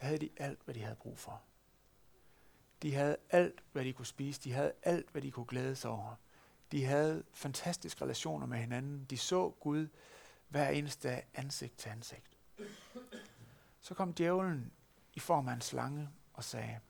der 0.00 0.06
havde 0.06 0.18
de 0.18 0.30
alt, 0.36 0.58
hvad 0.64 0.74
de 0.74 0.82
havde 0.82 0.96
brug 0.96 1.18
for. 1.18 1.42
De 2.82 2.94
havde 2.94 3.16
alt, 3.30 3.62
hvad 3.72 3.84
de 3.84 3.92
kunne 3.92 4.06
spise. 4.06 4.40
De 4.44 4.52
havde 4.52 4.72
alt, 4.82 5.10
hvad 5.10 5.22
de 5.22 5.30
kunne 5.30 5.46
glæde 5.46 5.76
sig 5.76 5.90
over. 5.90 6.14
De 6.72 6.84
havde 6.84 7.24
fantastiske 7.32 8.04
relationer 8.04 8.46
med 8.46 8.58
hinanden. 8.58 9.04
De 9.04 9.16
så 9.16 9.50
Gud 9.50 9.88
hver 10.48 10.68
eneste 10.68 11.08
dag 11.08 11.26
ansigt 11.34 11.78
til 11.78 11.88
ansigt. 11.88 12.36
Så 13.80 13.94
kom 13.94 14.12
djævlen 14.12 14.72
i 15.14 15.20
form 15.20 15.48
af 15.48 15.52
en 15.52 15.60
slange 15.60 16.08
og 16.32 16.44
sagde, 16.44 16.80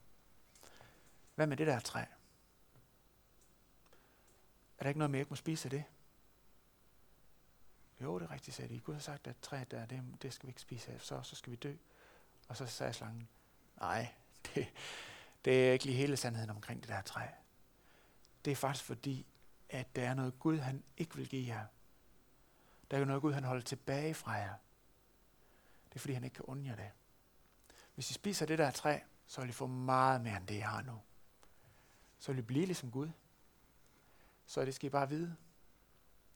hvad 1.35 1.47
med 1.47 1.57
det 1.57 1.67
der 1.67 1.81
træ? 1.81 2.01
Er 4.79 4.83
der 4.83 4.89
ikke 4.89 4.99
noget 4.99 5.11
mere, 5.11 5.19
jeg 5.19 5.23
ikke 5.23 5.31
må 5.31 5.37
spise 5.37 5.67
af 5.67 5.71
det? 5.71 5.85
Jo, 8.01 8.19
det 8.19 8.25
er 8.25 8.31
rigtigt, 8.31 8.57
sagde 8.57 8.75
de. 8.75 8.81
Gud 8.81 8.95
har 8.95 9.01
sagt, 9.01 9.27
at 9.27 9.37
træet 9.43 9.71
der, 9.71 9.87
det, 9.87 10.03
det 10.23 10.33
skal 10.33 10.47
vi 10.47 10.51
ikke 10.51 10.61
spise 10.61 10.93
af, 10.93 11.01
så, 11.01 11.23
så 11.23 11.37
skal 11.37 11.51
vi 11.51 11.57
dø. 11.57 11.75
Og 12.49 12.57
så 12.57 12.67
sagde 12.67 12.93
slangen, 12.93 13.29
nej, 13.81 14.15
det, 14.45 14.67
det 15.45 15.69
er 15.69 15.73
ikke 15.73 15.85
lige 15.85 15.97
hele 15.97 16.17
sandheden 16.17 16.51
omkring 16.51 16.81
det 16.81 16.89
der 16.89 17.03
træ. 17.03 17.27
Det 18.45 18.51
er 18.51 18.57
faktisk 18.57 18.85
fordi, 18.85 19.27
at 19.69 19.97
der 19.97 20.09
er 20.09 20.15
noget 20.15 20.39
Gud, 20.39 20.59
han 20.59 20.85
ikke 20.97 21.17
vil 21.17 21.29
give 21.29 21.55
jer. 21.55 21.67
Der 22.91 22.99
er 22.99 23.05
noget 23.05 23.23
Gud, 23.23 23.33
han 23.33 23.45
holder 23.45 23.63
tilbage 23.63 24.15
fra 24.15 24.33
jer. 24.33 24.55
Det 25.89 25.95
er 25.95 26.01
fordi, 26.01 26.15
han 26.15 26.25
ikke 26.25 26.35
kan 26.35 26.45
undre 26.45 26.77
det. 26.77 26.91
Hvis 27.95 28.11
I 28.11 28.13
spiser 28.15 28.47
det 28.47 28.59
der 28.59 28.71
træ, 28.71 29.01
så 29.27 29.41
vil 29.41 29.51
I 29.51 29.53
få 29.53 29.67
meget 29.67 30.21
mere 30.21 30.37
end 30.37 30.47
det, 30.47 30.55
I 30.55 30.59
har 30.59 30.83
nu. 30.83 31.01
Så 32.19 32.33
vil 32.33 32.39
I 32.39 32.43
blive 32.43 32.67
ligesom 32.67 32.91
Gud. 32.91 33.11
Så 34.47 34.65
det 34.65 34.75
skal 34.75 34.87
I 34.87 34.91
bare 34.91 35.09
vide. 35.09 35.37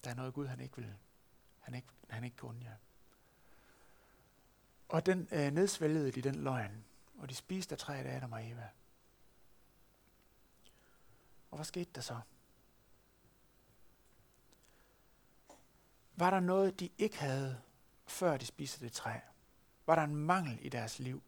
Der 0.05 0.11
er 0.11 0.15
noget 0.15 0.35
Gud, 0.35 0.47
han 0.47 0.61
ikke 0.61 0.77
vil. 0.77 0.95
Han 1.63 1.75
ikke, 1.75 1.89
han 2.11 2.25
ikke 2.25 2.37
kan 2.37 2.63
jer. 2.63 2.77
Og 4.89 5.07
den 5.07 5.29
øh, 5.33 5.51
nedsvælgede 5.51 6.13
de 6.13 6.23
den 6.23 6.35
løgn, 6.35 6.85
og 7.19 7.29
de 7.29 7.35
spiste 7.35 7.73
af 7.73 7.79
træet 7.79 8.07
af 8.07 8.17
Adam 8.17 8.33
og 8.33 8.51
Eva. 8.51 8.69
Og 11.51 11.57
hvad 11.57 11.65
skete 11.65 11.91
der 11.95 12.01
så? 12.01 12.21
Var 16.17 16.31
der 16.31 16.41
noget, 16.41 16.81
de 16.81 16.91
ikke 16.99 17.19
havde, 17.19 17.61
før 18.07 18.37
de 18.37 18.47
spiste 18.47 18.85
det 18.85 18.93
træ? 18.93 19.19
Var 19.87 19.95
der 19.95 20.03
en 20.03 20.17
mangel 20.17 20.59
i 20.63 20.69
deres 20.69 20.99
liv? 20.99 21.23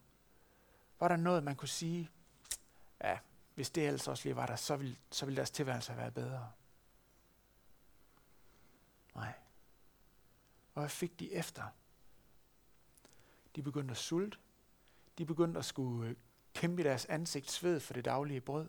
Var 1.01 1.09
der 1.09 1.17
noget, 1.17 1.45
man 1.45 1.57
kunne 1.57 1.69
sige, 1.69 2.11
ja, 3.01 3.19
hvis 3.55 3.71
det 3.71 3.87
ellers 3.87 4.09
også 4.09 4.25
lige 4.25 4.37
var 4.37 4.47
der, 4.47 4.57
så 4.57 4.77
ville, 4.77 4.97
så 5.11 5.27
ville 5.27 5.37
deres 5.37 5.51
tilværelse 5.51 5.93
have 5.93 6.01
været 6.01 6.15
bedre? 6.15 6.53
Nej. 9.15 9.33
Og 10.75 10.83
hvad 10.83 10.91
fik 10.91 11.21
de 11.21 11.33
efter? 11.33 11.65
De 13.57 13.63
begyndte 13.63 13.93
at 13.93 13.99
sulte. 13.99 14.39
De 15.19 15.27
begyndte 15.27 15.59
at 15.59 15.65
skulle 15.65 16.09
øh, 16.09 16.17
kæmpe 16.55 16.83
i 16.83 16.85
deres 16.85 17.05
ansigt 17.05 17.51
sved 17.51 17.81
for 17.81 17.95
det 17.95 18.05
daglige 18.05 18.41
brød. 18.41 18.69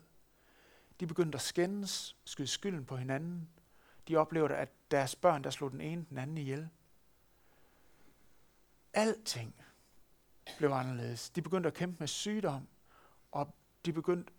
De 1.00 1.06
begyndte 1.06 1.36
at 1.36 1.42
skændes, 1.42 2.16
skyde 2.24 2.48
skylden 2.48 2.84
på 2.84 2.96
hinanden. 2.96 3.48
De 4.08 4.16
oplevede, 4.16 4.56
at 4.56 4.68
deres 4.90 5.16
børn, 5.16 5.44
der 5.44 5.50
slog 5.50 5.70
den 5.70 5.80
ene 5.80 6.06
den 6.10 6.18
anden 6.18 6.38
ihjel. 6.38 6.68
Alting 8.92 9.54
blev 10.58 10.70
anderledes. 10.70 11.30
De 11.30 11.42
begyndte 11.42 11.66
at 11.66 11.74
kæmpe 11.74 11.96
med 11.98 12.08
sygdom, 12.08 12.68
og 13.32 13.54
de 13.84 13.92
begyndte, 13.92 14.32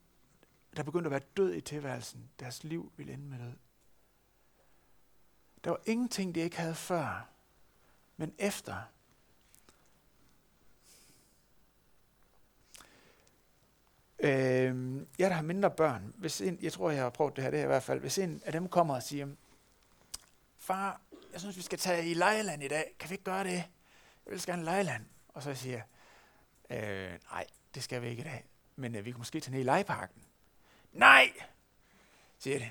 der 0.78 0.84
begyndte 0.84 1.08
at 1.08 1.12
være 1.12 1.30
død 1.38 1.54
i 1.54 1.62
tilværelsen. 1.62 2.30
Deres 2.40 2.64
liv 2.64 2.92
ville 2.98 3.14
ende 3.14 3.26
med 3.26 3.40
død. 3.40 3.54
Der 5.64 5.70
var 5.70 5.82
ingenting, 5.86 6.36
de 6.36 6.40
ikke 6.40 6.58
havde 6.58 6.76
før, 6.76 7.30
men 8.18 8.34
efter 8.38 8.84
Øh, 14.20 14.98
jeg 15.20 15.30
der 15.30 15.36
har 15.36 15.42
mindre 15.42 15.72
børn, 15.72 16.14
hvis 16.16 16.42
en, 16.42 16.60
jeg 16.62 16.74
tror, 16.74 16.92
jeg 16.92 17.04
har 17.04 17.10
prøvet 17.10 17.36
det 17.36 17.44
her, 17.44 17.52
det 17.52 17.60
her 17.60 17.66
i 17.66 17.68
hvert 17.68 17.84
fald, 17.84 18.00
hvis 18.00 18.18
en 18.18 18.42
af 18.46 18.52
dem 18.52 18.70
kommer 18.70 18.96
og 18.96 19.04
siger, 19.04 19.28
far, 20.60 21.02
jeg 21.34 21.40
synes, 21.40 21.58
vi 21.58 21.62
skal 21.62 21.80
tage 21.80 22.10
i 22.10 22.14
Lejland 22.14 22.64
i 22.64 22.68
dag, 22.68 22.96
kan 23.00 23.10
vi 23.10 23.14
ikke 23.14 23.24
gøre 23.24 23.44
det? 23.44 23.64
Jeg 24.26 24.34
vil 24.34 24.46
gerne 24.46 24.64
Lejland. 24.64 25.06
Og 25.28 25.44
så 25.44 25.54
siger 25.56 25.82
jeg, 26.70 26.84
øh, 26.84 27.20
nej, 27.32 27.46
det 27.76 27.84
skal 27.84 28.02
vi 28.02 28.08
ikke 28.08 28.22
i 28.22 28.24
dag, 28.24 28.46
men 28.76 28.96
øh, 28.96 29.06
vi 29.06 29.12
kan 29.12 29.18
måske 29.18 29.40
tage 29.40 29.52
ned 29.52 29.60
i 29.60 29.64
legeparken. 29.64 30.22
Nej, 30.94 31.34
siger 32.40 32.60
det. 32.60 32.70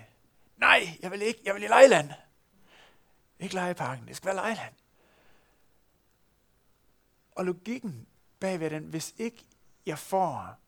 Nej, 0.56 0.86
jeg 1.00 1.10
vil 1.10 1.22
ikke, 1.22 1.40
jeg 1.44 1.54
vil 1.54 1.62
i 1.62 1.66
Lejland. 1.66 2.10
Ikke 3.38 3.54
legeparken, 3.54 4.08
det 4.08 4.16
skal 4.16 4.26
være 4.26 4.36
Lejland. 4.36 4.74
Og 7.36 7.44
logikken 7.44 8.06
bagved 8.40 8.70
den, 8.70 8.84
hvis 8.84 9.14
ikke 9.18 9.46
jeg 9.86 9.98
får 9.98 10.58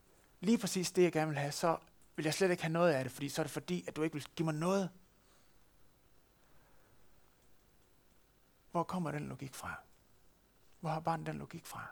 lige 0.41 0.59
præcis 0.59 0.93
det, 0.93 1.03
jeg 1.03 1.13
gerne 1.13 1.29
vil 1.29 1.39
have, 1.39 1.53
så 1.53 1.79
vil 2.17 2.25
jeg 2.25 2.35
slet 2.35 2.51
ikke 2.51 2.63
have 2.63 2.73
noget 2.73 2.93
af 2.93 3.05
det, 3.05 3.13
fordi 3.13 3.29
så 3.29 3.43
er 3.43 3.45
det 3.45 3.51
fordi, 3.51 3.85
at 3.89 3.97
du 3.97 4.03
ikke 4.03 4.15
vil 4.15 4.29
give 4.37 4.45
mig 4.45 4.55
noget. 4.55 4.91
Hvor 8.71 8.83
kommer 8.83 9.11
den 9.11 9.29
logik 9.29 9.55
fra? 9.55 9.75
Hvor 10.81 10.91
har 10.91 11.01
barnet 11.01 11.27
den 11.27 11.39
logik 11.39 11.67
fra? 11.67 11.87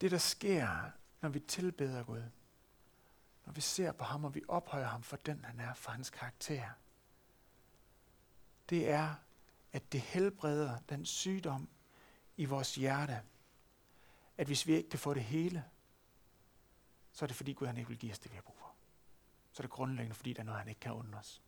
Det, 0.00 0.10
der 0.10 0.18
sker, 0.18 0.90
når 1.20 1.28
vi 1.28 1.40
tilbeder 1.40 2.04
Gud, 2.04 2.22
når 3.46 3.52
vi 3.52 3.60
ser 3.60 3.92
på 3.92 4.04
ham, 4.04 4.24
og 4.24 4.34
vi 4.34 4.42
ophøjer 4.48 4.86
ham 4.86 5.02
for 5.02 5.16
den, 5.16 5.44
han 5.44 5.60
er, 5.60 5.74
for 5.74 5.90
hans 5.90 6.10
karakter, 6.10 6.70
det 8.70 8.90
er, 8.90 9.14
at 9.72 9.92
det 9.92 10.00
helbreder 10.00 10.78
den 10.88 11.06
sygdom, 11.06 11.68
i 12.36 12.44
vores 12.44 12.74
hjerte, 12.74 13.22
at 14.36 14.46
hvis 14.46 14.66
vi 14.66 14.74
ikke 14.74 14.88
kan 14.88 14.98
få 14.98 15.14
det 15.14 15.24
hele, 15.24 15.64
så 17.12 17.24
er 17.24 17.26
det 17.26 17.36
fordi 17.36 17.52
Gud 17.52 17.66
han 17.66 17.76
ikke 17.76 17.88
vil 17.88 17.98
give 17.98 18.12
os 18.12 18.18
det, 18.18 18.30
vi 18.30 18.34
har 18.34 18.42
brug 18.42 18.56
for. 18.58 18.74
Så 19.52 19.60
er 19.60 19.64
det 19.64 19.70
grundlæggende, 19.70 20.14
fordi 20.14 20.32
der 20.32 20.40
er 20.40 20.44
noget, 20.44 20.58
han 20.58 20.68
ikke 20.68 20.80
kan 20.80 20.92
undre 20.92 21.18
os. 21.18 21.42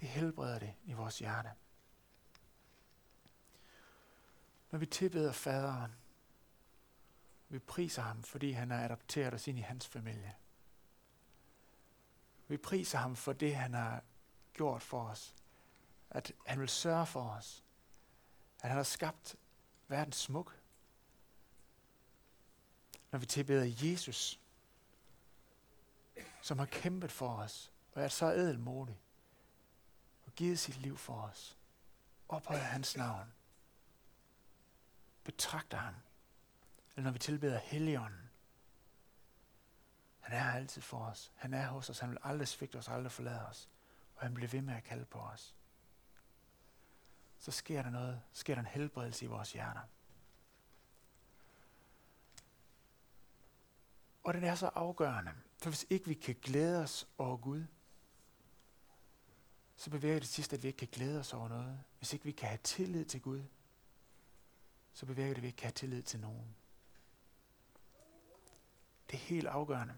Det 0.00 0.08
helbreder 0.08 0.58
det 0.58 0.74
i 0.84 0.92
vores 0.92 1.18
hjerte. 1.18 1.50
Når 4.70 4.78
vi 4.78 4.86
tilbeder 4.86 5.32
faderen, 5.32 5.92
vi 7.48 7.58
priser 7.58 8.02
ham, 8.02 8.22
fordi 8.22 8.50
han 8.50 8.70
har 8.70 8.84
adopteret 8.84 9.34
os 9.34 9.48
ind 9.48 9.58
i 9.58 9.62
hans 9.62 9.86
familie. 9.86 10.34
Vi 12.48 12.56
priser 12.56 12.98
ham 12.98 13.16
for 13.16 13.32
det, 13.32 13.56
han 13.56 13.74
har 13.74 14.02
gjort 14.54 14.82
for 14.82 15.02
os. 15.02 15.34
At 16.10 16.32
han 16.46 16.60
vil 16.60 16.68
sørge 16.68 17.06
for 17.06 17.22
os. 17.22 17.64
At 18.62 18.68
han 18.68 18.76
har 18.76 18.84
skabt 18.84 19.36
verden 19.88 20.12
smuk. 20.12 20.60
Når 23.10 23.18
vi 23.18 23.26
tilbeder 23.26 23.88
Jesus, 23.88 24.40
som 26.42 26.58
har 26.58 26.66
kæmpet 26.66 27.12
for 27.12 27.36
os, 27.36 27.72
og 27.92 28.02
er 28.02 28.08
så 28.08 28.32
ædelmodig, 28.32 29.00
og 30.26 30.32
givet 30.32 30.58
sit 30.58 30.76
liv 30.76 30.96
for 30.96 31.20
os, 31.22 31.58
ophøjer 32.28 32.62
hans 32.62 32.96
navn, 32.96 33.32
betragter 35.24 35.78
ham, 35.78 35.94
eller 36.90 37.04
når 37.04 37.10
vi 37.10 37.18
tilbeder 37.18 37.58
Helligånden, 37.58 38.30
han 40.24 40.32
er 40.32 40.38
her 40.38 40.52
altid 40.52 40.82
for 40.82 40.98
os. 40.98 41.32
Han 41.34 41.54
er 41.54 41.66
hos 41.66 41.90
os. 41.90 41.98
Han 41.98 42.10
vil 42.10 42.18
aldrig 42.22 42.48
svigte 42.48 42.76
os, 42.76 42.88
aldrig 42.88 43.12
forlade 43.12 43.46
os. 43.46 43.68
Og 44.24 44.28
han 44.28 44.34
bliver 44.34 44.48
ved 44.48 44.62
med 44.62 44.74
at 44.74 44.84
kalde 44.84 45.04
på 45.04 45.18
os 45.18 45.54
så 47.44 47.50
sker 47.50 47.82
der 47.82 47.90
noget, 47.90 48.22
sker 48.32 48.54
der 48.54 48.60
en 48.60 48.66
helbredelse 48.66 49.24
i 49.24 49.28
vores 49.28 49.52
hjerter. 49.52 49.80
Og 54.22 54.34
den 54.34 54.44
er 54.44 54.54
så 54.54 54.66
afgørende, 54.66 55.32
for 55.58 55.70
hvis 55.70 55.86
ikke 55.90 56.06
vi 56.06 56.14
kan 56.14 56.36
glæde 56.42 56.82
os 56.82 57.08
over 57.18 57.36
Gud, 57.36 57.64
så 59.76 59.90
bevæger 59.90 60.18
det 60.18 60.28
sidst, 60.28 60.52
at 60.52 60.62
vi 60.62 60.68
ikke 60.68 60.78
kan 60.78 60.88
glæde 60.92 61.20
os 61.20 61.32
over 61.32 61.48
noget. 61.48 61.80
Hvis 61.98 62.12
ikke 62.12 62.24
vi 62.24 62.32
kan 62.32 62.48
have 62.48 62.60
tillid 62.62 63.04
til 63.04 63.22
Gud, 63.22 63.42
så 64.92 65.06
bevæger 65.06 65.28
det, 65.28 65.36
at 65.36 65.42
vi 65.42 65.46
ikke 65.46 65.56
kan 65.56 65.66
have 65.66 65.72
tillid 65.72 66.02
til 66.02 66.20
nogen. 66.20 66.56
Det 69.10 69.14
er 69.14 69.20
helt 69.20 69.46
afgørende. 69.46 69.94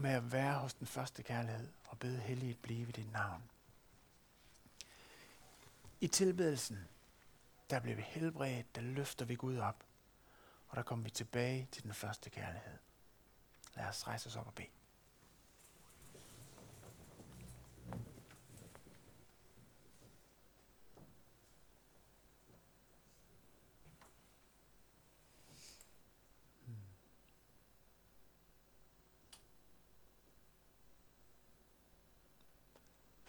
Med 0.00 0.10
at 0.10 0.32
være 0.32 0.58
hos 0.58 0.74
den 0.74 0.86
første 0.86 1.22
kærlighed 1.22 1.68
og 1.88 1.98
bede 1.98 2.18
helliget 2.18 2.58
blive 2.58 2.88
i 2.88 2.92
dit 2.92 3.12
navn. 3.12 3.42
I 6.00 6.06
tilbedelsen, 6.06 6.88
der 7.70 7.80
bliver 7.80 7.96
vi 7.96 8.02
helbredt, 8.02 8.74
der 8.74 8.82
løfter 8.82 9.24
vi 9.24 9.34
Gud 9.34 9.58
op, 9.58 9.84
og 10.68 10.76
der 10.76 10.82
kommer 10.82 11.04
vi 11.04 11.10
tilbage 11.10 11.68
til 11.72 11.82
den 11.82 11.94
første 11.94 12.30
kærlighed. 12.30 12.78
Lad 13.76 13.84
os 13.84 14.06
rejse 14.06 14.26
os 14.26 14.36
op 14.36 14.46
og 14.46 14.54
bede. 14.54 14.79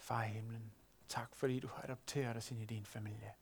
Far 0.02 0.24
i 0.24 0.28
himlen, 0.28 0.72
tak 1.08 1.34
fordi 1.34 1.60
du 1.60 1.68
har 1.68 1.82
adopteret 1.82 2.36
os 2.36 2.50
ind 2.50 2.62
i 2.62 2.64
din 2.64 2.84
familie. 2.84 3.34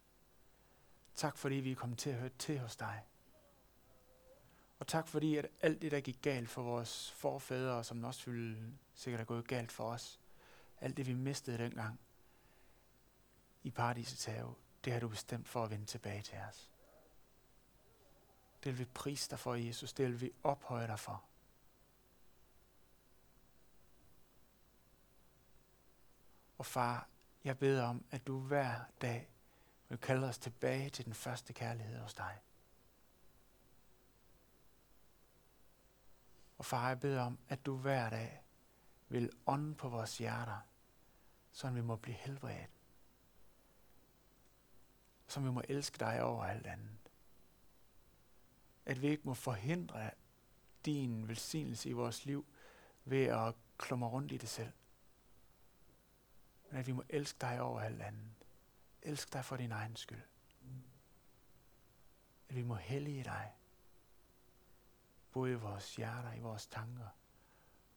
Tak 1.14 1.36
fordi 1.36 1.54
vi 1.54 1.70
er 1.70 1.76
kommet 1.76 1.98
til 1.98 2.10
at 2.10 2.16
høre 2.16 2.30
til 2.38 2.58
hos 2.58 2.76
dig. 2.76 3.04
Og 4.78 4.86
tak 4.86 5.08
fordi, 5.08 5.36
at 5.36 5.46
alt 5.60 5.82
det, 5.82 5.92
der 5.92 6.00
gik 6.00 6.22
galt 6.22 6.50
for 6.50 6.62
vores 6.62 7.12
forfædre, 7.12 7.84
som 7.84 8.04
også 8.04 8.30
ville 8.30 8.78
sikkert 8.94 9.20
er 9.20 9.24
gået 9.24 9.48
galt 9.48 9.72
for 9.72 9.84
os, 9.84 10.20
alt 10.80 10.96
det, 10.96 11.06
vi 11.06 11.14
mistede 11.14 11.58
dengang 11.58 12.00
i 13.62 13.70
paradisets 13.70 14.24
have, 14.24 14.54
det 14.84 14.92
har 14.92 15.00
du 15.00 15.08
bestemt 15.08 15.48
for 15.48 15.64
at 15.64 15.70
vende 15.70 15.86
tilbage 15.86 16.22
til 16.22 16.38
os. 16.48 16.70
Det 18.64 18.72
vil 18.72 18.78
vi 18.78 18.84
prise 18.84 19.30
dig 19.30 19.38
for, 19.38 19.54
Jesus. 19.54 19.92
Det 19.92 20.06
vil 20.06 20.20
vi 20.20 20.32
ophøje 20.42 20.86
dig 20.86 20.98
for. 20.98 21.29
Og 26.60 26.66
far, 26.66 27.08
jeg 27.44 27.58
beder 27.58 27.84
om, 27.84 28.04
at 28.10 28.26
du 28.26 28.40
hver 28.40 28.80
dag 29.00 29.30
vil 29.88 29.98
kalde 29.98 30.28
os 30.28 30.38
tilbage 30.38 30.90
til 30.90 31.04
den 31.04 31.14
første 31.14 31.52
kærlighed 31.52 31.98
hos 31.98 32.14
dig. 32.14 32.38
Og 36.58 36.64
far, 36.64 36.88
jeg 36.88 37.00
beder 37.00 37.22
om, 37.22 37.38
at 37.48 37.66
du 37.66 37.76
hver 37.76 38.10
dag 38.10 38.42
vil 39.08 39.30
ånde 39.46 39.74
på 39.74 39.88
vores 39.88 40.18
hjerter, 40.18 40.58
så 41.52 41.70
vi 41.70 41.80
må 41.80 41.96
blive 41.96 42.16
helbredt. 42.16 42.70
Så 45.26 45.40
vi 45.40 45.50
må 45.50 45.62
elske 45.68 45.98
dig 45.98 46.22
over 46.22 46.44
alt 46.44 46.66
andet. 46.66 47.10
At 48.86 49.02
vi 49.02 49.08
ikke 49.08 49.22
må 49.26 49.34
forhindre 49.34 50.10
din 50.84 51.28
velsignelse 51.28 51.88
i 51.88 51.92
vores 51.92 52.24
liv 52.24 52.46
ved 53.04 53.24
at 53.24 53.54
klumre 53.78 54.08
rundt 54.08 54.32
i 54.32 54.36
det 54.36 54.48
selv. 54.48 54.72
Men 56.70 56.78
at 56.78 56.86
vi 56.86 56.92
må 56.92 57.04
elske 57.08 57.36
dig 57.40 57.60
over 57.60 57.80
alt 57.80 58.02
andet. 58.02 58.30
Elsk 59.02 59.32
dig 59.32 59.44
for 59.44 59.56
din 59.56 59.72
egen 59.72 59.96
skyld. 59.96 60.22
At 62.48 62.56
vi 62.56 62.62
må 62.62 62.74
hellige 62.74 63.24
dig. 63.24 63.52
Både 65.32 65.52
i 65.52 65.54
vores 65.54 65.96
hjerter, 65.96 66.32
i 66.32 66.40
vores 66.40 66.66
tanker 66.66 67.08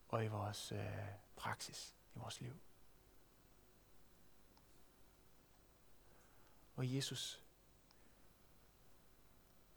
og 0.08 0.26
i 0.26 0.28
vores 0.28 0.72
øh, 0.72 1.08
praksis, 1.36 1.96
i 2.16 2.20
vores 2.20 2.42
liv. 2.42 2.60
Og 6.76 6.96
Jesus, 6.96 7.44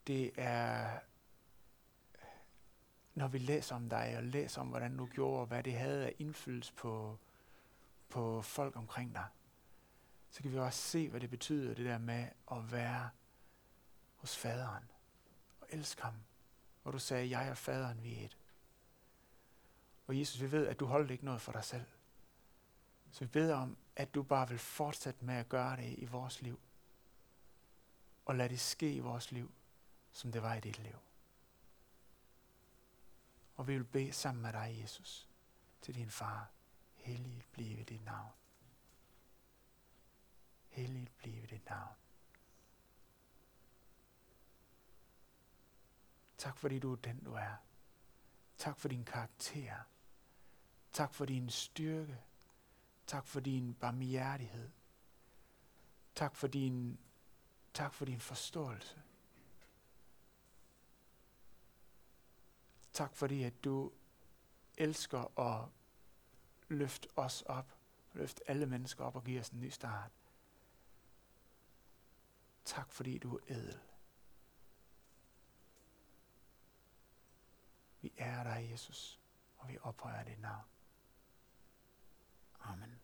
det 0.07 0.31
er, 0.37 0.99
når 3.13 3.27
vi 3.27 3.37
læser 3.37 3.75
om 3.75 3.89
dig 3.89 4.17
og 4.17 4.23
læser 4.23 4.61
om, 4.61 4.67
hvordan 4.67 4.97
du 4.97 5.05
gjorde, 5.05 5.39
og 5.41 5.47
hvad 5.47 5.63
det 5.63 5.73
havde 5.73 6.05
af 6.05 6.15
indflydelse 6.19 6.73
på, 6.73 7.17
på 8.09 8.41
folk 8.41 8.75
omkring 8.75 9.13
dig, 9.13 9.27
så 10.29 10.41
kan 10.41 10.51
vi 10.51 10.59
også 10.59 10.81
se, 10.81 11.09
hvad 11.09 11.19
det 11.19 11.29
betyder, 11.29 11.73
det 11.73 11.85
der 11.85 11.97
med 11.97 12.27
at 12.51 12.71
være 12.71 13.09
hos 14.15 14.37
faderen 14.37 14.83
og 15.61 15.67
elske 15.69 16.01
ham. 16.01 16.13
Og 16.83 16.93
du 16.93 16.99
sagde, 16.99 17.29
jeg 17.29 17.51
og 17.51 17.57
faderen, 17.57 18.03
vi 18.03 18.15
er 18.15 18.25
et. 18.25 18.37
Og 20.07 20.19
Jesus, 20.19 20.41
vi 20.41 20.51
ved, 20.51 20.67
at 20.67 20.79
du 20.79 20.85
holder 20.85 21.11
ikke 21.11 21.25
noget 21.25 21.41
for 21.41 21.51
dig 21.51 21.63
selv. 21.63 21.85
Så 23.11 23.19
vi 23.19 23.27
beder 23.27 23.55
om, 23.55 23.77
at 23.95 24.15
du 24.15 24.23
bare 24.23 24.49
vil 24.49 24.59
fortsætte 24.59 25.25
med 25.25 25.35
at 25.35 25.49
gøre 25.49 25.77
det 25.77 25.95
i 25.97 26.05
vores 26.05 26.41
liv. 26.41 26.59
Og 28.25 28.35
lad 28.35 28.49
det 28.49 28.59
ske 28.59 28.93
i 28.93 28.99
vores 28.99 29.31
liv, 29.31 29.51
som 30.11 30.31
det 30.31 30.41
var 30.41 30.53
i 30.53 30.59
dit 30.59 30.79
liv. 30.79 30.95
Og 33.57 33.67
vi 33.67 33.73
vil 33.73 33.83
bede 33.83 34.13
sammen 34.13 34.41
med 34.41 34.53
dig, 34.53 34.77
Jesus, 34.81 35.27
til 35.81 35.95
din 35.95 36.09
far. 36.09 36.56
Helligt 37.07 37.51
blive 37.51 37.83
dit 37.83 38.05
navn. 38.05 38.31
Helligt 40.69 41.17
blive 41.17 41.47
dit 41.47 41.65
navn. 41.65 41.95
Tak 46.37 46.57
fordi 46.57 46.79
du 46.79 46.91
er 46.91 46.95
den, 46.95 47.23
du 47.23 47.33
er. 47.33 47.55
Tak 48.57 48.77
for 48.77 48.87
din 48.87 49.05
karakter. 49.05 49.83
Tak 50.93 51.13
for 51.13 51.25
din 51.25 51.49
styrke. 51.49 52.21
Tak 53.05 53.25
for 53.25 53.39
din 53.39 53.73
barmhjertighed. 53.73 54.71
Tak 56.15 56.35
for 56.35 56.47
din, 56.47 56.99
tak 57.73 57.93
for 57.93 58.05
din 58.05 58.19
forståelse. 58.19 59.01
Tak 62.93 63.15
fordi, 63.15 63.43
at 63.43 63.63
du 63.63 63.91
elsker 64.77 65.39
at 65.39 65.69
løft 66.67 67.07
os 67.15 67.41
op. 67.41 67.73
løft 68.13 68.41
alle 68.47 68.65
mennesker 68.65 69.03
op 69.03 69.15
og 69.15 69.23
give 69.23 69.39
os 69.39 69.49
en 69.49 69.59
ny 69.59 69.69
start. 69.69 70.11
Tak 72.65 72.91
fordi 72.91 73.17
du 73.17 73.35
er 73.35 73.41
edel. 73.47 73.79
Vi 78.01 78.13
ærer 78.17 78.43
dig, 78.43 78.71
Jesus, 78.71 79.19
og 79.57 79.69
vi 79.69 79.77
ophøjer 79.81 80.23
dit 80.23 80.39
navn. 80.39 80.65
Amen. 82.59 82.99